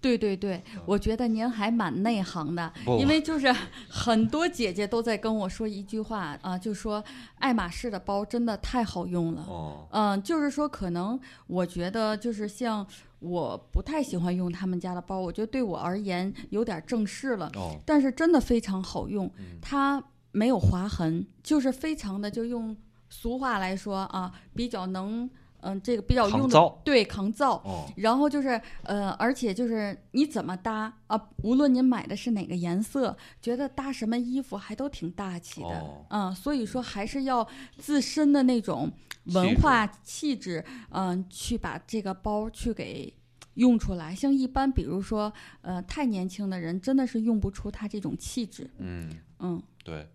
[0.00, 3.52] 对对对，我觉得您还蛮内行的，因为就是
[3.88, 7.04] 很多姐姐都在跟我说一句话啊，就说
[7.36, 9.42] 爱马仕的包真的太好用了。
[9.42, 12.84] 哦，嗯，就是说，可能我觉得就是像
[13.20, 20.02] 我不太喜欢用他们家的包，我觉得对我而言有点正式了，哦，但是真的非常好用，嗯它
[20.32, 22.76] 没有划痕，就是非常的，就用
[23.10, 25.28] 俗话来说啊，比较能，
[25.60, 27.56] 嗯、这个比较用的抗对抗造。
[27.56, 37.46] 哦，然后就是呃，而且就是你怎么搭啊，无论您买的是哪个颜色，觉得搭什么衣服还都挺大气的，哦嗯，所以说还是要
[37.76, 38.90] 自身的那种
[39.24, 43.12] 文化气质，嗯、去把这个包去给。
[43.54, 45.30] 用出来，像一般，比如说，
[45.60, 50.08] 呃，太年轻的人真的是用不出他这种气质，嗯，嗯，对。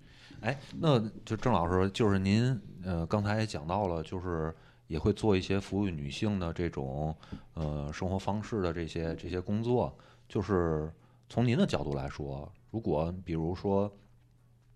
[0.45, 4.53] 哎，那就郑老师，就是您呃刚才也讲到了，就是
[4.87, 7.15] 也会做一些服务于女性的这种
[7.55, 9.97] 呃生活方式的这些这些工作，
[10.29, 10.91] 就是
[11.27, 13.91] 从您的角度来说，如果比如说。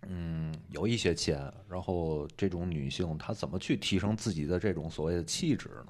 [0.07, 5.87] 嗯，有一些钱，然后这种女性她怎么去提升自己的这种所谓的气质呢？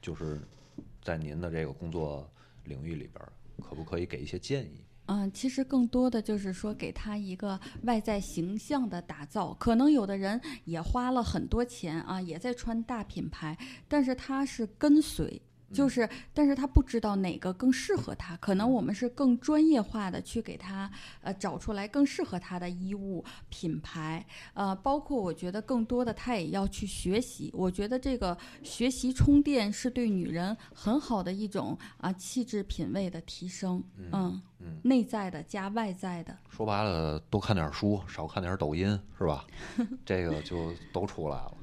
[0.00, 0.40] 就是
[1.02, 2.26] 在您的这个工作
[2.64, 3.22] 领域里边，
[3.60, 4.85] 可不可以给一些建议？
[5.06, 9.54] 嗯，其实更多的就是说给他一个外在形象的打造。
[9.54, 13.56] 可能有的人也花了很多钱啊，也在穿大品牌，
[13.88, 15.40] 但是他是跟随。
[15.72, 20.90] 就是，但是他不知道哪个更适合他，可能我们是更专业化的去给他
[21.22, 27.50] 呃找出来更适合他的衣物品牌，呃，包括我觉得更多的他也要去学习。
[27.54, 39.44] 我觉得这个学习充电是对女人很好的一种啊气质品味的提升，嗯嗯内在的加外在的，说白了，多看点书，少看点抖音，是吧？
[40.06, 41.56] 这个就都出来了。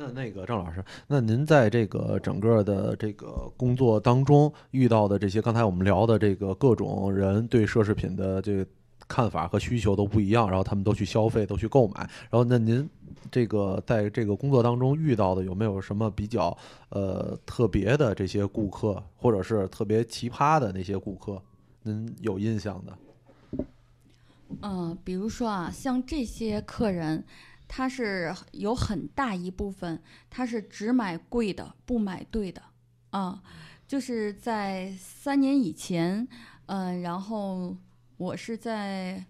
[0.00, 8.64] 那那个郑老师，那您在这个整个的这个工作当中遇到的这些，刚才我们聊的这个各种人对奢侈品的这个
[9.08, 12.08] 看法和需求都不一样，然后他们都去消费，都去购买。
[12.30, 12.88] 然后那您
[13.28, 16.56] 这个在这个工作当中遇到的有没有什么比较
[16.90, 21.42] 呃特别的这些顾客，或者是特别奇葩的那些顾客，
[21.82, 22.96] 您有印象的？
[24.62, 27.22] 嗯、比如说啊，像这些客人，
[27.68, 32.60] 他是有很大一部分他是只买贵的，不买对的
[33.10, 33.40] 啊。
[33.86, 36.26] 就是在三年以前，
[36.66, 37.74] 嗯、然后
[38.18, 39.24] 我是在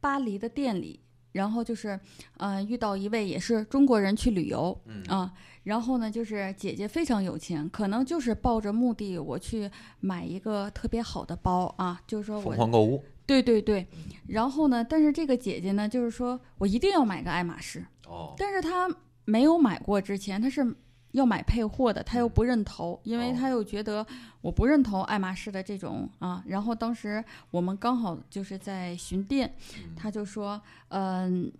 [0.00, 0.98] 巴黎的店里，
[1.30, 2.00] 然后就是，
[2.38, 9.70] 嗯、遇到一位也是中国人去旅游，嗯啊，然后呢，就是姐姐非常有钱，可能就是抱着目的我去
[10.00, 13.86] 买一个特别好的包啊，就是说我疯狂购物对对对，
[14.26, 18.88] 然后呢，但是这个姐姐呢，就是说我一定要买个爱马仕，哦，但是她
[19.26, 20.74] 没有买过之前，她是
[21.10, 24.06] 要买配货的，她又不认头，因为哦她又觉得
[24.40, 26.42] 我不认同爱马仕的这种啊。
[26.46, 29.54] 然后当时我们刚好就是在巡店，
[29.94, 30.58] 她就说，
[30.88, 31.52] 嗯、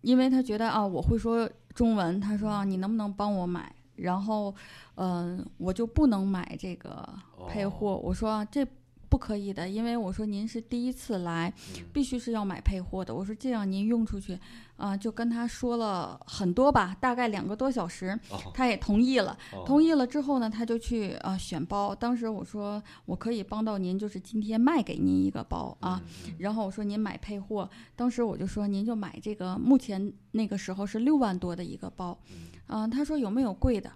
[0.00, 3.70] 因为她觉得啊，我会说中文，她说啊，你能不能帮我买？
[3.96, 4.52] 然后，
[4.96, 7.08] 嗯、我就不能买这个
[7.48, 7.96] 配货。
[7.98, 8.66] 我说、啊、这
[9.14, 11.54] 不可以的，因为我说您是第一次来，
[11.92, 13.14] 必须是要买配货的。
[13.14, 14.36] 我说这样您用出去，
[14.76, 19.38] 啊、就跟他说了很多吧，大概两个多小时，哦他也同意了。
[19.52, 21.94] 哦同意了之后呢，他就去啊、呃选包。
[21.94, 26.02] 当时我说我可以帮到您，就是今天卖给您一个包啊。
[26.38, 32.18] 然后我说您买配货，当时我就说您就买这个，目前那个时候是六万多的一个包，
[32.66, 33.92] 嗯、他说有没有贵的？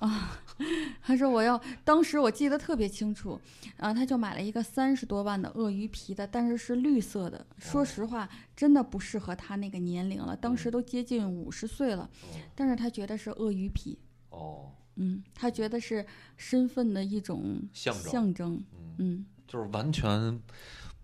[0.00, 0.38] 啊，
[1.02, 3.40] 他说我要，当时我记得特别清楚，
[3.78, 7.46] 啊，他就买了一个三十多万的鳄鱼皮的，但是是绿色的。
[7.58, 12.08] 说实话，真的不适合他那个年龄了，当时都接近五十岁了，
[12.54, 13.98] 但是他觉得是鳄鱼皮，
[14.30, 16.04] 哦，嗯，他觉得是
[16.36, 18.64] 身份的一种象征象征，
[18.98, 20.40] 嗯就是完全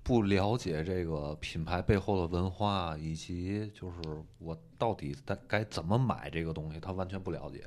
[0.02, 3.96] 不了解这个品牌背后的文化，以及就是
[4.38, 7.66] 我到底该该怎么买这个东西，他完全不了解？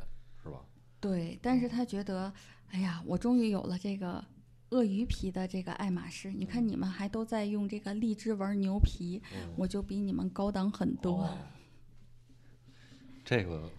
[1.02, 2.32] 对，但是他觉得，
[2.70, 4.24] 哎呀，我终于有了这个
[4.70, 6.32] 鳄鱼皮的这个爱马仕。
[6.32, 9.22] 你看你们还都在用这个荔枝纹牛皮，
[9.58, 11.24] 我就比你们高档很多。
[11.24, 11.38] 哦
[13.24, 13.70] 这个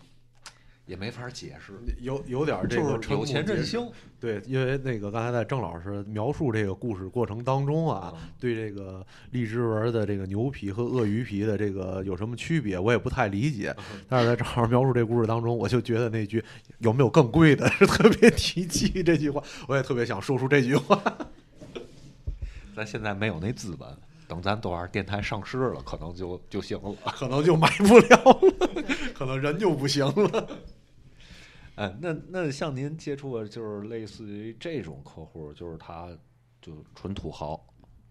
[0.92, 1.72] 也没法解释，
[2.02, 3.90] 有有点这个有钱任性。
[4.20, 13.74] 对，因为那个刚才在郑老师描述这个故事过程当中啊，嗯对这个荔枝纹的这个牛皮和鳄鱼皮的这个有什么区别，我也不太理解。
[14.06, 16.44] 但是在郑老师描述这故事当中，我就觉得那句
[16.80, 21.02] 有没有更贵的是特别提气这句话，我也特别想说出这句话。
[22.76, 23.88] 咱现在没有那资本，
[24.28, 26.94] 等咱多少电台上市了，可能就就行了。
[27.06, 28.84] 可能就买不了了，
[29.14, 30.48] 可能人就不行了。
[31.76, 36.08] 哎，那那像您接触的，就是类似于这种客户，就是他
[36.60, 37.58] 就纯土豪，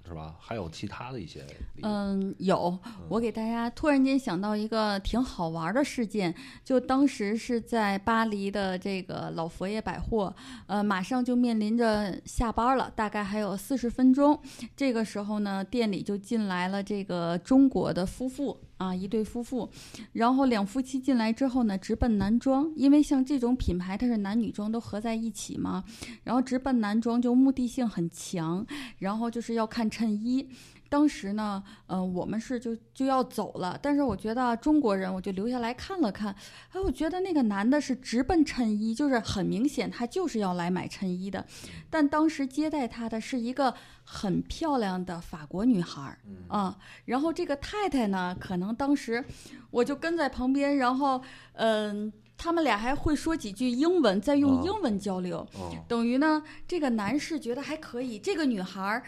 [0.04, 0.36] 是吧？
[0.40, 1.46] 还有其他的一些，
[1.84, 6.34] 嗯，有，我给大家突然间想到一个挺好玩的事件，
[6.66, 10.36] 就当时是在巴黎的这个老佛爷百货，
[10.66, 14.38] 呃，马上就面临着下班了，大概还有四十分钟。
[14.76, 19.70] 这个时候呢，店里就进来了这个中国的夫妇啊，一对夫妇，
[20.12, 25.84] 然后两夫妻进来之后呢，直奔男装，因为像这种品牌它是男女装都合在一起嘛，
[26.24, 28.66] 然后直奔男装就目的性很强，
[28.98, 30.50] 然后就是要看衬衣。
[30.92, 36.36] 当时呢，呃，我们是就就要走了，但是我觉得啊中国人，我就留下来看了看。
[36.74, 41.46] 哎，我觉得那个男的是直奔衬衣，就是很明显他就是要来买衬衣的。
[41.90, 43.74] 但当时接待他的是一个
[44.04, 46.20] 很漂亮的法国女孩儿
[46.50, 49.24] 啊，然后这个太太呢，可能当时
[49.70, 51.22] 我就跟在旁边，然后
[51.54, 55.38] 嗯、他们俩还会说几句英文，再用哦英文交流。
[55.54, 59.02] 哦，等于呢，这个男士觉得还可以，这个女孩儿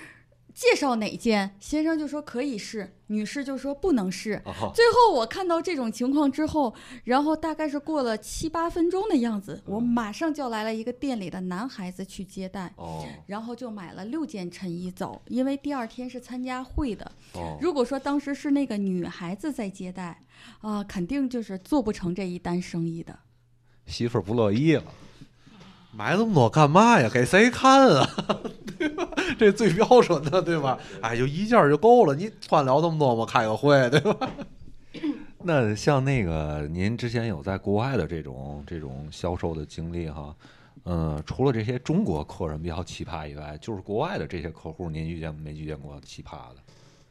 [0.53, 4.41] 介绍哪件，先生就说可以试，女士就说不能试。
[4.45, 6.73] 哦最后我看到这种情况之后，
[7.03, 12.71] 然后大概是过了七八分钟的样子，我马上叫来了一个店里的男孩子去接待。
[12.75, 17.11] 哦然后就买了六件衬衣走，因为第二天是参加会的。
[17.33, 20.19] 哦，如果说当时是那个女孩子在接待，
[20.61, 23.17] 啊、肯定就是做不成这一单生意的。
[23.85, 24.83] 媳妇儿不乐意了，
[25.95, 27.07] 买那么多干嘛呀？
[27.07, 28.09] 给谁看啊？
[28.77, 29.07] 对吧？
[29.37, 30.77] 这最标准的，对吧？
[31.01, 33.25] 哎，就一件儿就够了，你穿了这么多吗？
[33.25, 34.29] 开个会，对吧？
[35.45, 40.35] 那像那个您之前有在国外的这种这种销售的经历哈，
[40.85, 46.55] 嗯，除了这些中国客人比较奇葩以外，就是国外的这些客户，您遇见没遇见过奇葩的？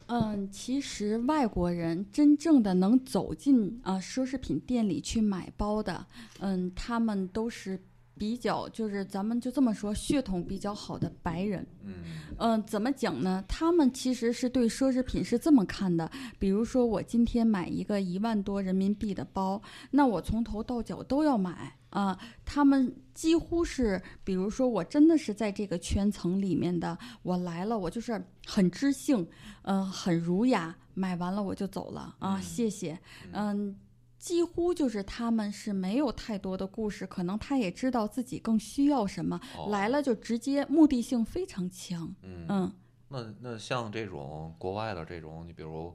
[0.07, 6.05] 嗯，其实外国人真正的能走进啊、奢侈品店里去买包的，
[6.41, 7.81] 嗯，他们都是
[8.17, 11.67] 比较就是咱们就这么说，血统比较好的白人。
[11.83, 11.95] 嗯
[12.39, 13.45] 嗯，怎么讲呢？
[13.49, 19.61] 他们其实是对奢侈品是这么看的，比如说我今天买一个一万多人民币的包，
[19.91, 29.27] 那我从头到脚都要买啊、他们几乎是，比如说我真的是在这个圈层里面的，我来了，我就是很知性，
[29.63, 32.99] 嗯、很儒雅，买完了我就走了啊，谢谢，
[33.33, 33.77] 嗯。
[34.23, 42.15] 几乎就是他们是没有太多的故事，可能他也知道自己更需要什么，哦来了就直接目的性非常强。
[42.23, 42.73] 嗯嗯，
[43.09, 45.93] 那那像这种国外的这种，你比如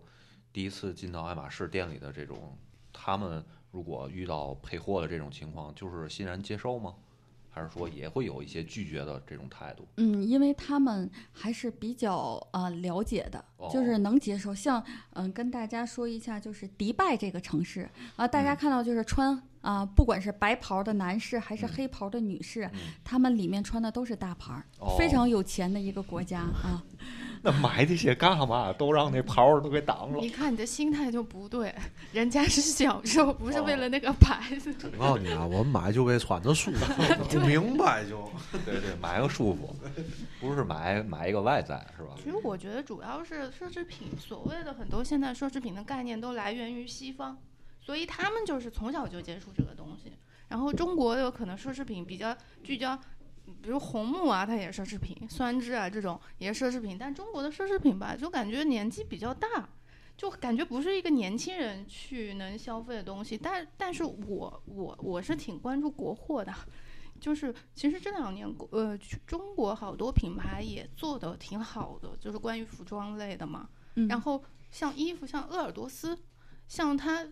[0.52, 2.58] 第一次进到爱马仕店里的这种，
[2.92, 6.96] 他们如果遇到配货的这种情况，就是欣然接受吗？
[7.50, 9.88] 还是说也会有一些拒绝的这种态度？
[9.96, 14.54] 嗯，因为他们还是比较呃了解的，就是哦能接受。
[14.54, 14.84] 像
[15.14, 24.64] 嗯、跟大家说一下，就是迪拜这个城市啊、大家嗯看到就是穿啊、不管是白袍的男士还是嗯黑袍的女士，嗯他们里面穿的都是大牌儿，
[24.98, 26.84] 非哦常有钱的一个国家啊。
[27.44, 28.74] 那买这些干嘛？
[28.74, 30.28] 都让那袍儿都给挡了你。
[30.28, 31.74] 看你的心态就不对，
[32.12, 34.74] 人家是享受，不是为哦了那个牌子。
[34.94, 36.86] 我告诉你啊，我们买就为穿着舒服，
[37.30, 38.28] 不明白就。
[38.66, 39.76] 对对，买个舒服，
[40.42, 42.10] 不是买买一个外在是吧？
[42.18, 47.42] 其实我觉得主要是奢侈品，所谓的很多现在奢侈品的概念都来源于西方，
[47.82, 50.12] 所以他们就是从小就接触这个东西。
[50.50, 52.98] 然后中国有可能奢侈品比较聚焦，
[53.62, 56.98] 比如红木啊，它也奢侈品；酸枝啊这种也是奢侈品。
[56.98, 59.70] 但中国的奢侈品吧，就感觉年纪比较大，
[60.16, 63.38] 就感觉不是一个年轻人去能消费的东西。
[63.38, 66.54] 但但是我我我是挺关注国货的。
[67.20, 73.70] 就是其实这两年国呃中国好多品牌也做的挺好的，就是关于服装类的嘛。
[73.96, 76.18] 嗯，然后像衣服，像鄂尔多斯，
[76.68, 77.26] 像它，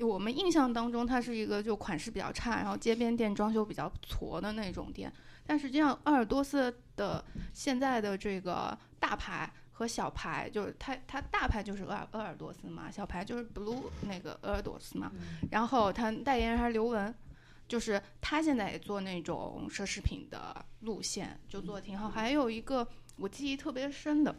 [0.00, 5.12] 我们印象当中它是一个就款式比较差，然后街边店装修比较挫的那种店。
[5.46, 7.24] 但实际上，鄂尔多斯的
[7.54, 15.10] 现在的这个大牌和小牌，就是它它大牌就是鄂尔鄂尔多斯嘛，小牌就是 blue 那个鄂尔多斯嘛。
[15.50, 17.14] 然后它代言人还是刘雯，
[17.68, 22.08] 就是他现在也做那种奢侈品的路线，就做的挺好。
[22.08, 24.34] 还有一个我记忆特别深的，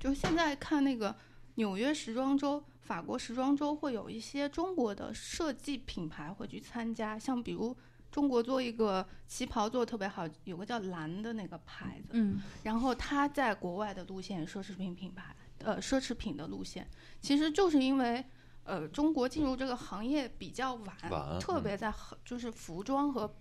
[0.00, 1.14] 就是现在看那个
[1.54, 7.76] 纽约时装周、法国时装周，会有一些中国的设计品牌会去参加，像比如
[8.10, 12.40] 中国做一个旗袍做的特别好，有个叫蓝的那个牌子，嗯。
[12.64, 16.86] 然后它在国外的路线，奢侈品品牌，呃，奢侈品的路线，
[17.20, 18.24] 其实就是因为，
[18.64, 21.92] 呃，中国进入这个行业比较晚，特别在
[22.24, 23.34] 就是服装和，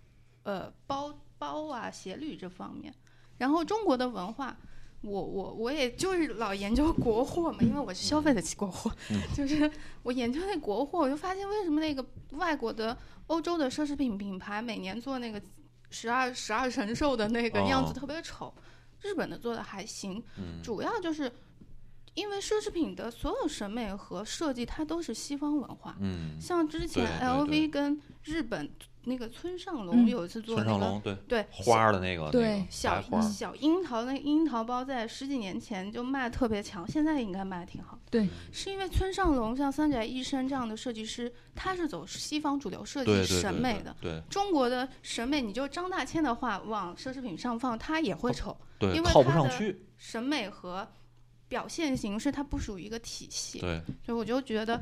[0.43, 2.93] 呃，包包啊、鞋履这方面。
[3.37, 4.55] 然后中国的文化，
[5.01, 9.19] 我我我也就是老研究国货嘛，因为我是消费得起国货，嗯。
[9.35, 9.69] 就是
[10.03, 12.97] 我研究那国货，我就发现为什么那个外国的
[13.27, 15.41] 欧洲的奢侈品品牌每年做那个
[15.89, 18.53] 十二十二神兽的那个样子哦特别丑，
[19.01, 20.61] 日本的做的还行，嗯。
[20.63, 21.31] 主要就是
[22.13, 28.69] 因为奢侈品的所有审美和设计它都是西方文化，嗯，像之前 LV 跟日本
[29.05, 30.79] 那个村上隆嗯有一次做那个。
[30.79, 37.97] 上对对花的那个那对个小小樱桃那樱桃包在十几年前就卖得特别强，现在应该卖得挺好。
[38.11, 43.95] 对，是因为村上隆像三宅一生这样的设计师，他是走西方主流设计对对对审美的。
[44.01, 48.55] 对中国的审美，你就张大千的话往奢侈品上放，他也会丑。
[48.77, 50.87] 对，因为靠不它的，审美和
[51.51, 54.81] 表现形式它不属于一个体系，对，所以我就觉得，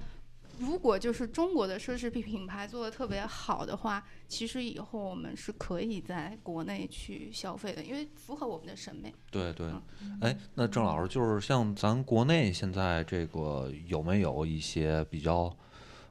[0.60, 9.12] 如果就是中国的奢侈品品牌做的特别好的话，其实以后我们是可以在国内去消费的，因为符合我们的审美。
[9.32, 9.66] 对对
[10.04, 15.52] 嗯，哎，那郑老师就是像咱国内现在这个有没有一些比较，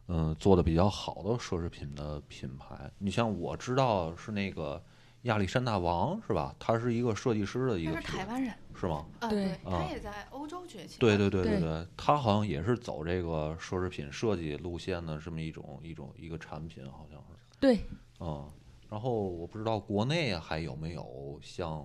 [0.08, 2.90] 嗯、做的比较好的奢侈品的品牌？
[2.98, 4.82] 你像我知道是那个
[5.22, 6.52] 亚历山大王是吧？
[6.58, 9.06] 他是一个设计师的一他是个台湾人，是吗？
[9.18, 10.98] 啊，对对，他啊也在欧洲崛起。
[11.00, 17.34] 对对对对对对，他好像也是走这个奢侈品设计路线的这么一种一种一个产品，好像是。
[17.58, 17.80] 对，
[18.20, 18.48] 嗯，
[18.88, 21.84] 然后我不知道国内还有没有像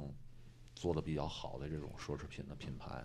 [0.75, 3.03] 做的比较好的这种奢侈品的品牌。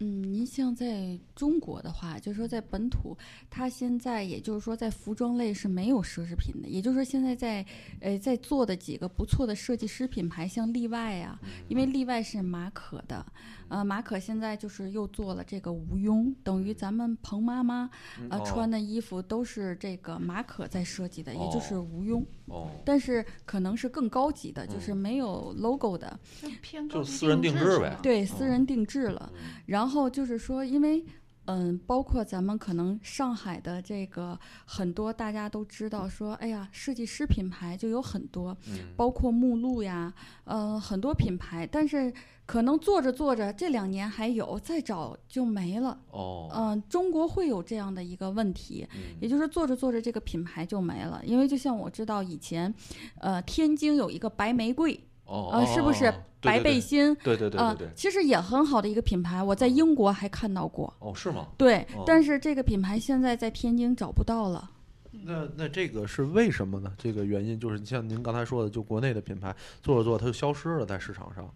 [0.00, 3.16] 啊嗯，您像在中国的话，就是说在本土，
[3.50, 7.64] 它现在也就是说在服装类是没有奢侈品的，也就是说现在在
[8.00, 11.38] 呃在做的几个不错的设计师品牌，像例外啊，
[11.68, 13.24] 因为例外是马可的，
[13.70, 17.88] 呃，马可现在就是又做了这个无庸，等于咱们彭妈妈
[18.28, 18.42] 呃哦。
[18.44, 24.96] 穿的衣服都是这个马可在设计的，也就是哦无庸，哦，但是可能是更高级的，就是嗯。
[25.00, 26.18] 没有 logo 的，
[26.90, 29.32] 就私人定制呗对，私人定制了。
[29.34, 29.62] 嗯。
[29.66, 31.02] 然后就是说，因为
[31.46, 38.94] 嗯，包括咱们可能上海的这个很多大家都知道说，哎呀，设计师品牌就有很多，嗯。
[38.96, 40.12] 包括目录呀，
[40.44, 42.12] 呃，很多品牌，但是
[42.46, 45.98] 可能做着做着，这两年还有，再找就没了。
[46.10, 49.16] 哦，嗯、中国会有这样的一个问题，嗯。
[49.20, 52.72] 也就是做着做着这个品牌就没了，因为就像我知道以前，
[53.18, 55.00] 呃，天津有一个白玫瑰，
[55.30, 56.10] 哦，呃，是不是
[56.40, 57.14] 白对对背心？
[57.22, 60.92] 对对对呃对对，其实也很好的一个品牌，我在英国还看到过。
[60.98, 61.46] 哦，是吗？
[61.56, 64.70] 对，哦但是这个品牌现在在天津找不到了。
[65.24, 66.92] 那那这个是为什么呢？
[66.98, 71.48] 这个原因就是像您刚才说的，就国内的品牌做着做着它就消失了在市场上。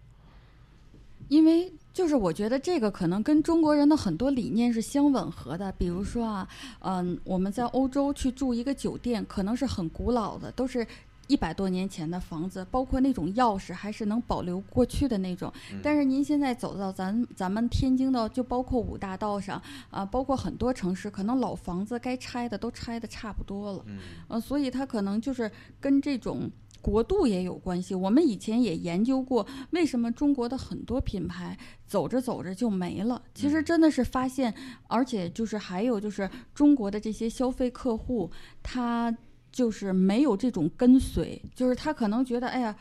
[1.28, 6.46] 因为就是我觉得这个可能跟中国人的很多理念是相吻合的，比如说啊，
[6.80, 10.86] 嗯，我们在欧洲去住一个酒店，可能是很古老的，都是
[11.26, 15.52] 一百多年前的房子，包括那种钥匙还是能保留过去的那种。
[15.72, 19.60] 嗯但是您现在走到咱咱们天津的，就包括五大道上
[19.90, 23.84] 啊、包括很多城市，可能老房子该拆的都拆的差不多了。
[23.86, 23.98] 嗯
[24.28, 27.94] 呃，所以它可能就是跟这种国度也有关系。
[27.94, 31.56] 我们以前也研究过，为什么中国的很多品牌
[31.86, 33.22] 走着走着就没了。
[33.34, 34.54] 其实嗯真的是发现，
[34.88, 38.30] 而且就是还有就是中国的这些消费客户，
[38.62, 39.14] 他
[39.54, 42.76] 就是没有这种跟随，就是他可能觉得，哎呀。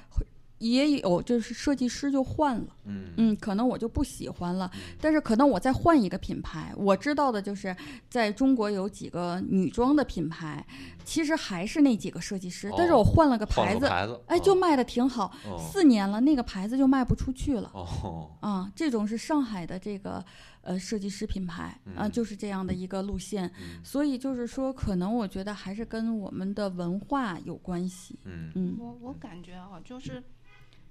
[0.59, 4.71] 也有，就是设计师就换了，嗯嗯，可能我就不喜欢了，
[5.01, 6.73] 但是可能我再换一个品牌。
[6.77, 7.75] 我知道的就是，
[8.09, 10.65] 在中国有几个女装的品牌，
[11.03, 15.29] 其实还是那几个设计师，但是哦我换了个牌子，牌子，哎，就卖的挺好。
[15.45, 17.69] 哦四年了，那个牌子就卖不出去了。
[17.73, 20.23] 哦，啊，这种是上海的这个
[20.63, 23.47] 呃设计师品牌啊，嗯就是这样的一个路线。
[23.59, 28.19] 嗯所以就是说，可能我觉得还是跟我们的文化有关系。
[28.23, 30.23] 嗯嗯我我感觉啊，就是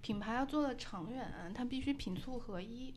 [0.01, 2.94] 品牌要做的长远，它必须品促合一，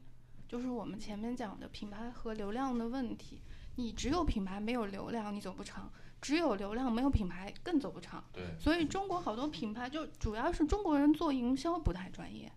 [0.48, 3.42] 就是我们前面讲的品牌和流量的问题。
[3.78, 5.90] 你只有品牌没有流量，你走不长；
[6.22, 8.24] 只有流量没有品牌，更走不长。
[8.32, 12.50] 对，所以中国好多品牌就主要是中国人做营销不太专业。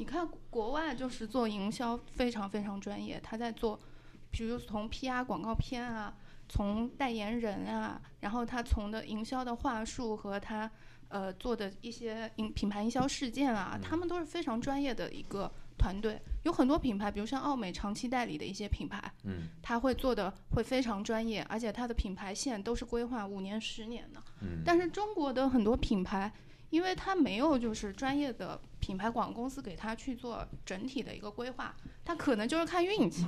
[0.00, 3.78] 你看国外就是做营销非常非常专业，他在做，
[4.30, 6.16] 比如从 PR 广告片啊，
[6.48, 10.70] 从代言人啊，然后他从的营销的话术和他
[11.08, 16.18] 呃做的一些营品牌营销事件啊，他们都是非常专业的一个团队。
[16.44, 24.22] 有很多品牌，比如像奥美长期代理的一些品牌，嗯他会做的会非常专业，而且他的品牌线都是规划五年、十年的。
[24.40, 26.32] 嗯，但是中国的很多品牌，
[26.70, 28.58] 因为他没有就是专业的
[28.90, 31.72] 品牌广告公司给他去做整体的一个规划，
[32.04, 33.24] 他可能就是看运气，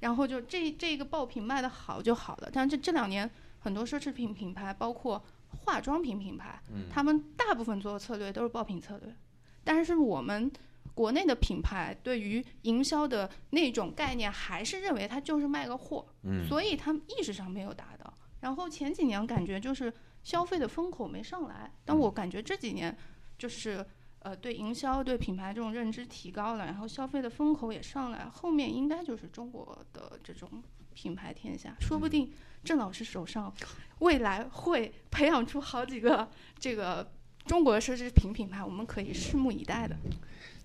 [0.00, 2.50] 然后就这这个爆品卖的好就好了。
[2.52, 3.30] 但是这这两年
[3.60, 5.24] 很多奢侈品品牌，包括
[5.62, 9.14] 化妆品品牌，嗯他们大部分做的策略都是爆品策略，
[9.62, 10.50] 但是我们。
[10.94, 18.12] 国内的品牌对于营销的那种概念，还是认为它就是卖个货，嗯所以他们意识上没有达到。
[18.40, 19.92] 然后前几年感觉就是
[20.24, 22.96] 消费的风口没上来，但我感觉这几年
[23.38, 23.86] 就是
[24.20, 30.48] 呃对营销对品牌这种认知提高了，然后消费的风口也上来，后面应该就是中国的这种
[30.94, 32.30] 品牌天下，说不定
[32.64, 33.52] 郑老师手上
[34.00, 36.28] 未来会培养出好几个
[36.58, 37.10] 这个
[37.46, 39.96] 中国的奢侈品品牌，我们可以拭目以待的。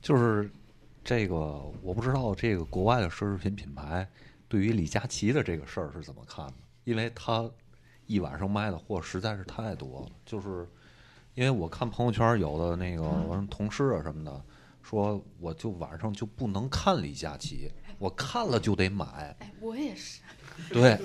[0.01, 0.49] 就是
[1.03, 1.35] 这个，
[1.81, 4.07] 我不知道这个国外的奢侈品品牌
[4.47, 6.53] 对于李佳琦的这个事儿是怎么看的，
[6.83, 7.49] 因为他
[8.05, 10.07] 一晚上卖的货实在是太多了。
[10.25, 10.67] 就是
[11.35, 14.45] 因为我看朋友圈有的那个我说同事啊什么的，
[14.81, 19.35] 说我就晚上就不能看李佳琦，我看了就得买。
[19.39, 20.21] 哎，我也是。
[20.69, 20.99] 对，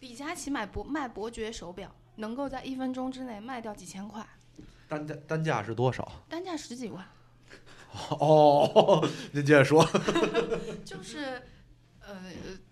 [0.00, 4.26] 李佳琦买伯卖伯爵手表，能够在一分钟之内卖掉几千块，
[4.86, 6.12] 单价单价是多少？
[6.28, 7.02] 单价十几万。
[8.18, 9.82] 哦，您接着说。
[10.84, 11.40] 就是，
[12.00, 12.20] 呃，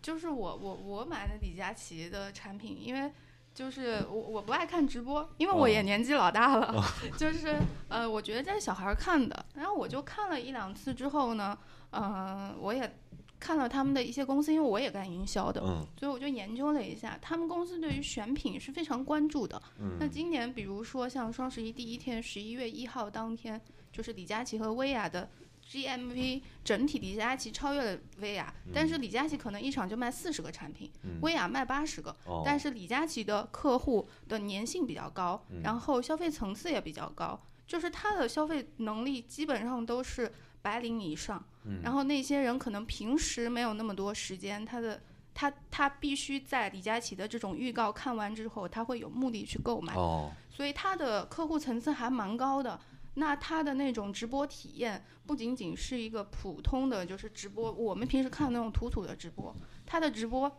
[0.03, 3.11] 就是我我我买的李佳琦的产品，因为
[3.55, 5.83] 就是我我不爱看直播，因为我也哦。
[5.83, 6.83] 年纪老大了，
[7.19, 7.57] 就是
[7.89, 11.57] 呃，我觉得这是小孩儿看的，然后我就看了一两次之后呢，
[11.91, 12.99] 呃，我也
[13.39, 19.61] 看了他们的一些公司，因为我也干营销的，嗯所以我就研究了一下，他们公司对于选品是非常关注的。
[19.99, 23.61] 那嗯今年比如说像双十一第一天，十一月一号当天，
[23.93, 25.29] 就是李佳琦和薇娅的
[25.73, 40.31] GMV 整体李佳琦超越了薇娅，但是李佳琦可能一场就卖四十个产品，嗯薇娅卖八十个，哦但是李佳琦的客户的粘性比较高，嗯然后消费层次也比较高，就是他的消费能力基本上都是
[40.61, 45.01] 白领以上，嗯然后那些人可能平时没有那么多时间，他的。
[45.35, 49.95] 他他必须在李佳琦的这种预告看完之后，他会有目的去购买。
[49.95, 52.79] 哦所以他的客户层次还蛮高的。
[53.15, 60.51] 那他的那种直播体验不仅仅是一个普通的，就是直播，我们平时看那种土土的直播，他的直播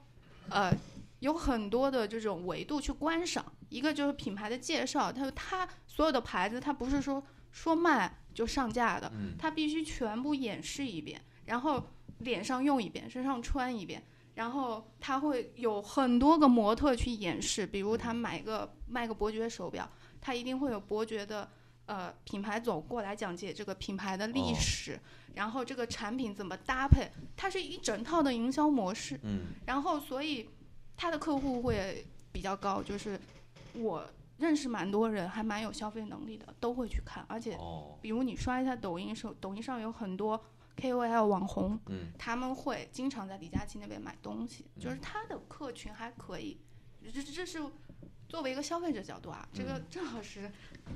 [0.49, 0.71] 呃
[1.19, 3.43] 有很多的这种维度去观赏。
[3.69, 11.83] 一个就是品牌的介绍，它它所有的牌子，它不是说说卖就上架的，嗯它必须全部演示一遍，然后
[12.19, 14.03] 脸上用一遍，身上穿一遍。
[14.35, 19.87] 然后他会有很多个模特去演示，比如他买个卖个伯爵手表，
[20.19, 21.47] 他一定会有伯爵的
[21.85, 24.55] 呃品牌总过来讲解这个品牌的历哦。
[24.59, 24.99] 史，
[25.35, 29.19] 然后这个产品怎么搭配，它是一整套的营销模式。
[29.23, 29.47] 嗯。
[29.65, 30.49] 然后所以
[30.95, 33.19] 他的客户会比较高，就是
[33.73, 34.07] 我
[34.37, 37.97] 认识蛮多人还蛮有消费能力的，都会去看，而且哦。
[38.01, 40.43] 比如你刷一下抖音时候，抖音上有很多
[40.77, 42.11] KOL 网红，嗯。
[42.17, 46.59] 他们会经常在李佳琦那边买东西，就是嗯他的客群还可以，
[47.03, 47.61] 这这这是
[48.27, 49.85] 作为一个消费者角度啊，这个嗯。
[49.89, 50.51] 郑老师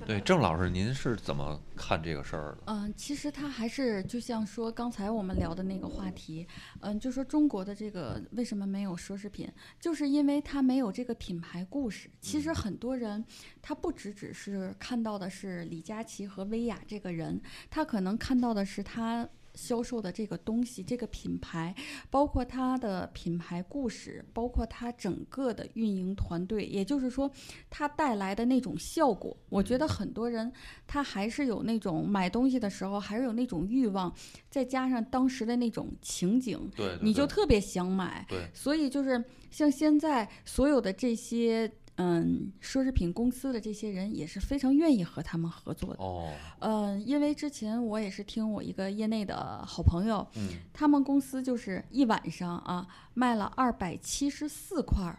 [0.05, 2.63] 对，郑老师，您是怎么看这个事儿的？
[2.67, 6.47] 嗯，其实它还是就像说刚才我们聊的那个话题，
[6.81, 12.09] 嗯，就说中国的这个为什么没有奢侈品，就是因为它没有这个品牌故事。
[12.21, 13.23] 其实很多人
[13.61, 19.27] 他不只只是看到的是李佳琦和薇娅这个人，他可能看到的是他。
[19.57, 21.75] 销售的这个东西，这个品牌，
[22.11, 27.29] 包括它的品牌故事，包括它整个的运营团队，也就是说，
[27.69, 30.53] 它带来的那种效果，我觉得很多人
[30.85, 34.13] 他还是有那种买东西的时候，还是有那种欲望，
[34.49, 36.99] 再加上当时的那种情景，对，对。
[37.01, 38.23] 你就特别想买。
[38.29, 46.03] 对，所以就是像现在所有的这些嗯奢侈品公司的这些人，也是非常愿意和他们合作的。
[46.03, 55.17] 哦，嗯，因为之前我也是听我一个业内的好朋友，嗯他们公司就是一晚上啊卖了二百七十四块，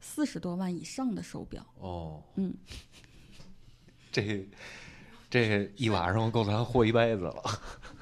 [0.00, 1.64] 四十多万以上的手表。
[1.78, 2.54] 哦，嗯，
[4.10, 4.48] 这
[5.28, 7.42] 这一晚上够咱活一辈子了。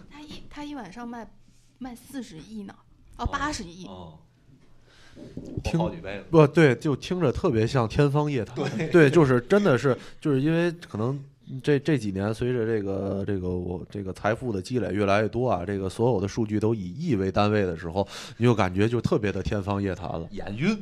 [0.09, 1.29] 他一他一晚上卖
[1.79, 2.75] 卖四十亿呢，
[3.17, 4.19] 哦八十亿，哦，
[5.63, 6.25] 听好几辈子。
[6.31, 8.57] 不对，就听着特别像天方夜谭。
[8.91, 11.19] 对，就是真的是，就是因为可能
[11.63, 18.07] 这这几年随着这个这个我这个财富的积累越来越多啊，这个所有的数据都以亿为单位的时候，
[18.37, 20.27] 你就感觉就特别的天方夜谭了。
[20.31, 20.79] 眼晕，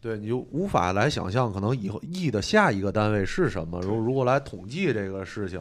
[0.00, 3.80] 对，你就无法来想象可能以后亿的下一个单位是什么。
[3.80, 5.60] 如如果来统计这个事情，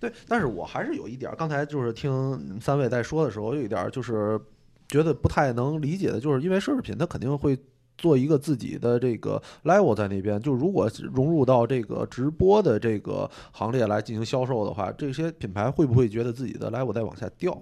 [0.00, 4.40] 对，但是我还是有一点儿，刚才就是听三位在说的时候，有一点儿就是
[4.88, 7.58] 觉得不太能理解的，就是因为奢侈品它肯定会。
[8.00, 17.60] 做一个自己的这个 level 在那边，就如果融入到这个直播的这个行列来进行销售的话，这些品牌会不会觉得自己的 level 在往下掉？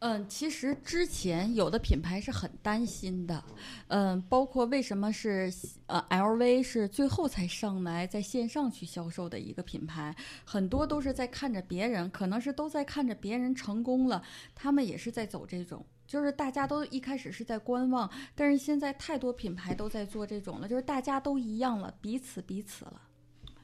[0.00, 3.44] 嗯，其实之前有的品牌是很担心的，
[3.86, 5.48] 嗯，包括为什么是
[5.86, 10.12] 呃 LV 是最后才上来在线上去销售的一个品牌，
[10.44, 14.20] 很多都是在看着别人，可能是都在看着别人成功了，
[14.52, 15.86] 他们也是在走这种。
[16.06, 23.02] 就是大家都一开始是在观望，但是现在太多品牌都在做这种了，就是大家都一样了，彼此彼此了。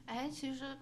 [0.05, 0.77] 哎，其实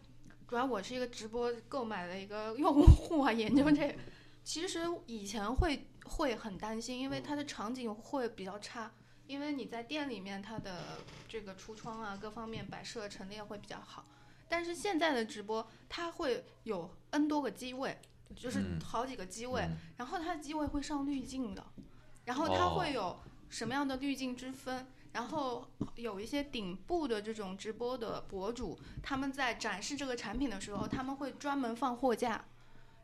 [0.47, 3.95] 主要我是一个直播购买的一个用户啊，研究这个，
[4.43, 8.91] 其实以前会会很担心，因为它的场景会比较差，
[9.27, 14.05] 因为你在店里面它的这个橱窗啊各方面摆设陈列会比较好，
[14.47, 17.95] 但是现在的直播它会有 N 多个机位，
[18.35, 21.65] 就是嗯好几个机位，嗯然后它的机位会上滤镜的，
[22.25, 23.19] 然后它会有
[23.49, 32.45] 什么样的滤镜之分，然后有一些顶部的这种直播的博主，他们在展示这个产品的时候，他们会专门放货架，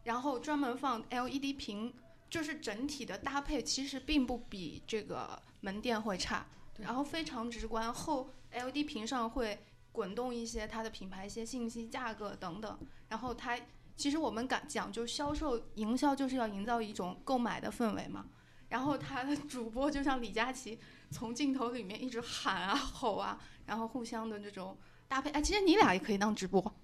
[0.03, 1.93] 然后专门放 LED 屏，
[2.30, 6.45] 就是整体的搭配其实并不比这个门店会差，
[6.77, 12.80] 然后非常直观，后 LED 屏上会滚动一些它的品牌一些信息、价格等等，
[13.10, 13.60] 然后它。
[13.95, 18.26] 其实我们敢讲，就销售营销就是要营造一种购买的氛围嘛。
[18.69, 20.80] 然后他的主播就像李佳琦，
[21.11, 24.77] 从镜头里面一直喊啊吼啊，然后互相的这种
[25.07, 25.30] 搭配。
[25.30, 26.76] 哎，其实你俩也可以当直播，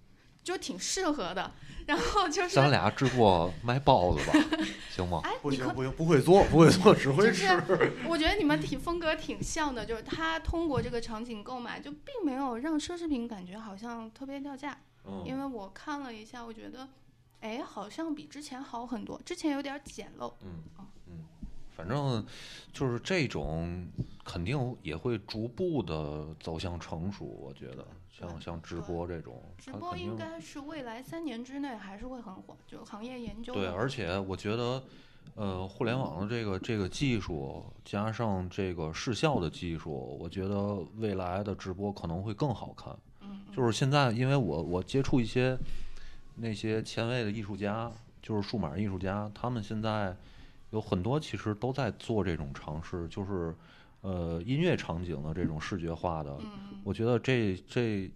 [0.43, 1.51] 就挺适合的。
[1.87, 4.33] 然后就是咱俩直播卖包子吧，
[4.95, 5.19] 行吗？
[5.23, 7.47] 哎，不行不行，不会做，不会做，只会就吃。
[7.47, 14.77] 是 我觉得你们挺风格挺像的，就是他通过这个场景购买，就并没有让奢侈品感觉好像特别掉价。
[15.03, 16.87] 嗯因为我看了一下，我觉得，
[17.41, 20.31] 哎，好像比之前好很多，之前有点简陋。
[20.43, 20.63] 嗯
[21.07, 21.25] 嗯，
[21.75, 22.25] 反正
[22.71, 23.87] 就是这种
[24.23, 34.83] 肯定也会逐步的走向成熟，我觉得像像直播这种，直播应该是未来三年之内还是会很火，就行业研究对，而且我觉得，
[35.33, 42.95] 呃，互联网的这个这个技术加上这个视效的技术，我觉得未来的直播可能会更好看。
[43.21, 45.57] 嗯，就是现在，因为我我接触一些
[46.41, 47.91] 那些前卫的艺术家，
[48.21, 50.17] 就是数码艺术家，他们现在
[50.71, 53.55] 有很多其实都在做这种尝试，就是
[54.01, 58.11] 呃音乐场景的这种视觉化的，嗯，我觉得这这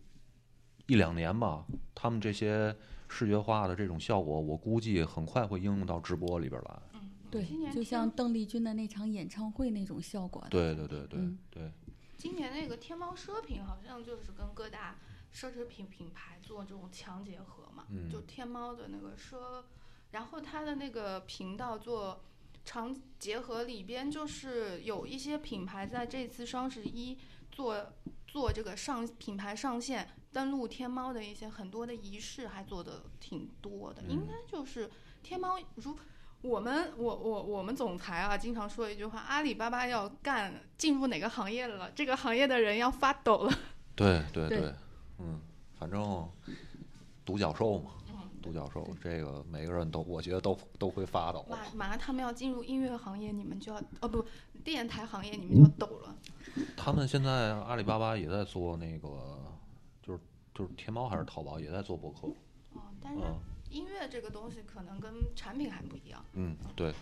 [0.87, 2.75] 一两年吧，他们这些
[3.07, 6.81] 视觉化的这种效果，我估计很快会应用到直播里边来。
[7.29, 10.49] 对，就像邓丽君的那场演唱会那种效果的。
[10.49, 11.71] 对对对对嗯对，
[12.17, 14.95] 今年那个天猫奢品好像就是跟各大
[15.35, 19.63] 奢侈品品牌做这种强结合嘛，嗯就天猫的那个奢，
[20.11, 22.23] 然后它的那个频道做
[22.63, 27.17] 长结合里边，就是有一些品牌在这次双十一
[27.51, 27.93] 做
[28.25, 34.89] 做这个上品牌上线登录天猫的一些很多的仪式，还做的挺多的，应嗯该就是
[35.21, 35.97] 天猫如。
[36.41, 43.53] 我们我我我们总裁啊，经常说一句话：阿里巴巴要干进入哪个行业了，这个行业的人要发抖了。
[43.95, 44.75] 对对对对，
[45.19, 45.39] 嗯，
[45.77, 46.27] 反正
[47.23, 51.45] 独角兽嘛，嗯，独角兽这个每个人都我觉得都都会发抖。
[51.49, 54.25] 马马上他们要进入音乐行业，你们就要哦不，
[54.63, 56.15] 电台行业你们就要抖了。
[56.77, 59.09] 他们现在阿里巴巴也在做那个，
[60.01, 60.19] 就是
[60.53, 62.27] 就是天猫还是淘宝也在做博客。
[62.73, 63.39] 哦，但是嗯
[63.71, 66.23] 音乐这个东西可能跟产品还不一样。
[66.33, 66.93] 嗯，对，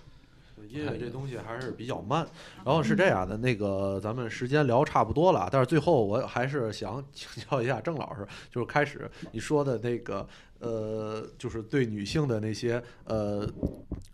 [0.67, 2.25] 音乐这东西还是比较慢。
[2.63, 10.27] 然后是这样的，那个咱们时间聊差不多了，但是最后我还是想请教一下郑老师，就是开始你说的那个
[10.64, 13.45] 呃，就是对女性的那些呃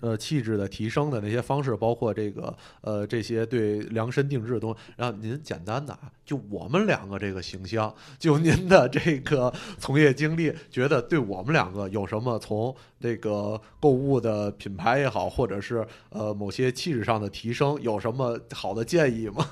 [0.01, 19.47] 呃气质的提升的那些方式，包括这个呃这些对量身定制的东西，然后您简单的啊，就我们两个这个形象，就您的这个 从业经历，觉得对我们两个有什么从这个购物的品牌也好，或者是呃某些气质上的提升，有什么好的建议吗？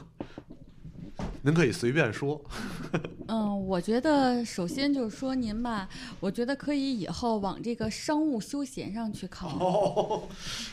[1.42, 2.42] 您可以随便说。
[3.28, 5.88] 嗯，我觉得首先就是说您吧，
[6.20, 9.50] 我觉得可以以后往这个商务休闲上去靠。
[9.60, 10.24] 哦，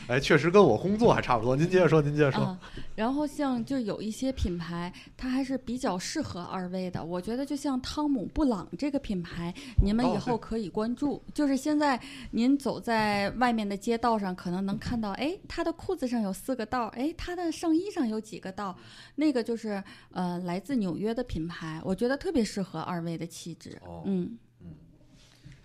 [0.07, 1.55] 哎，确实跟我工作还差不多。
[1.55, 2.43] 您接着说，您接着说。
[2.43, 2.59] 啊，
[2.95, 7.03] 然后像就有一些品牌，它还是比较适合二位的。
[7.03, 9.53] 我觉得就像汤姆布朗这个品牌，
[9.83, 11.21] 你们以哦后可以关注。
[11.33, 11.99] 就是现在
[12.31, 18.73] 您走在外面的街道上，可能能看到，哎，他的裤子上有四个道儿，哎，他的上衣上有几个道，
[19.15, 23.79] 那个就是呃来自纽约的品牌，我觉得特别适合二位的气质。
[23.85, 24.37] 哦嗯，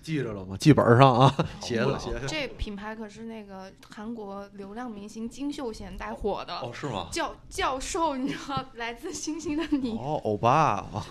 [0.02, 0.56] 记着了吗？
[0.56, 2.26] 记本上啊， 写了写下。
[2.26, 6.58] 这品牌可是那个韩国流量明星金秀贤带火的。
[6.60, 7.08] 哦，是吗？
[7.12, 11.06] 教教授，你知道，来自星星的你，哦，欧巴啊，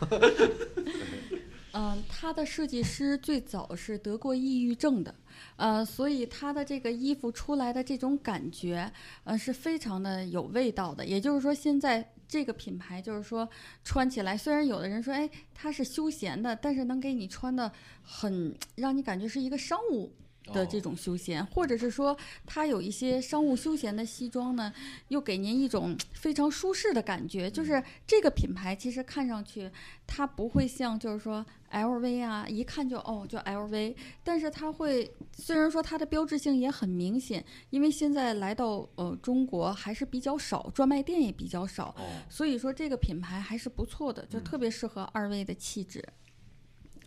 [1.73, 5.13] 嗯，他的设计师最早是得过抑郁症的，
[5.55, 8.91] 呃，所以他的这个衣服出来的这种感觉，
[9.23, 11.05] 呃，是非常的有味道的。
[11.05, 13.49] 也就是说，现在这个品牌就是说
[13.83, 17.69] 穿起来，虽然有的人说，哎，它是休闲的，但是能给你穿的
[18.03, 20.13] 很让你感觉是一个商务。
[20.49, 24.73] 的这哦种休闲，或者是说它有一些商务休闲的西装呢，
[25.07, 27.49] 又给您一种非常舒适的感觉。
[27.49, 29.69] 就是这个品牌其实看上去
[30.05, 46.03] 它不会像就是说 LV 啊，一看就哦就 LV，但是它会虽然说它的标志性也很明显，因为现在来到呃中国还是比较少，专卖店也比较少，哦，所以说这个品牌还是不错的，就特别适合二位的气质。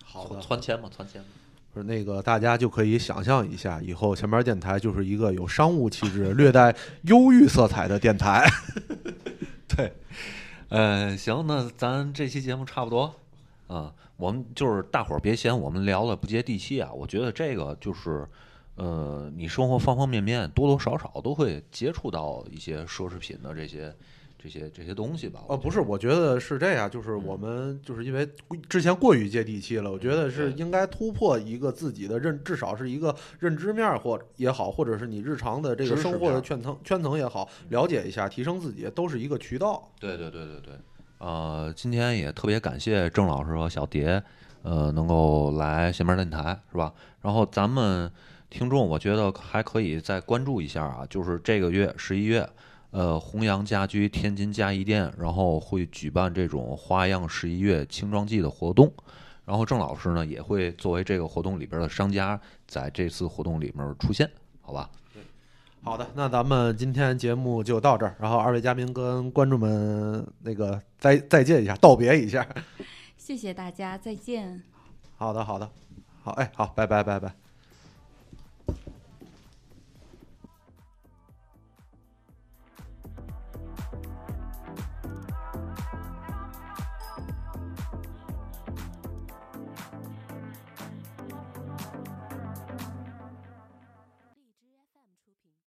[0.05, 0.43] 好的窜。
[0.43, 1.29] 窜钱嘛，窜钱嘛。
[1.75, 8.47] 是那个，大家就可以想象一下，以后前面电台就是一个有商务气质、 略带忧郁色彩的电台。
[9.75, 9.93] 对，
[10.69, 13.15] 呃，行，那咱这期节目差不多
[13.69, 18.29] 啊、我们就是大伙儿别嫌我们聊的不接地气啊，我觉得这个就是，
[18.77, 23.91] 呃，你生活方方面面多多少少都会接触到一些奢侈品的这些
[24.43, 25.45] 这些这些东西吧。
[25.47, 28.29] 哦，不是，我觉得是这样，就是我们就是因为
[28.69, 39.89] 之前过于接地气了，我觉得是应该突破一个自己的认，至少是一个认知面儿或也好，或者是你日常的这个生活的圈层圈层也好，了解一下，提升自己，都是一个渠道。
[40.01, 40.75] 对对对对对，
[41.19, 44.21] 呃，今天也特别感谢郑老师和小蝶，
[44.63, 46.93] 呃，能够来闲班电台，是吧？
[47.21, 48.11] 然后咱们
[48.51, 52.49] 听众，我觉得还可以再关注一下啊，就是这个月十一月，
[52.93, 58.93] 呃，弘扬家居天津嘉义店，然后会举办这种花样十一月轻装季的活动。
[59.45, 64.89] 然后郑老师呢也会作为这个活动里边的商家，在这次活动里面出现，好吧？
[65.83, 72.47] 好的，那咱们今天节目就到这儿，然后二位嘉宾跟观众们那个再再见一下，道别一下。
[73.19, 74.63] 谢谢大家，再见。
[75.17, 75.69] 好的，好的，
[76.23, 77.42] 好，哎，好，拜拜，拜拜。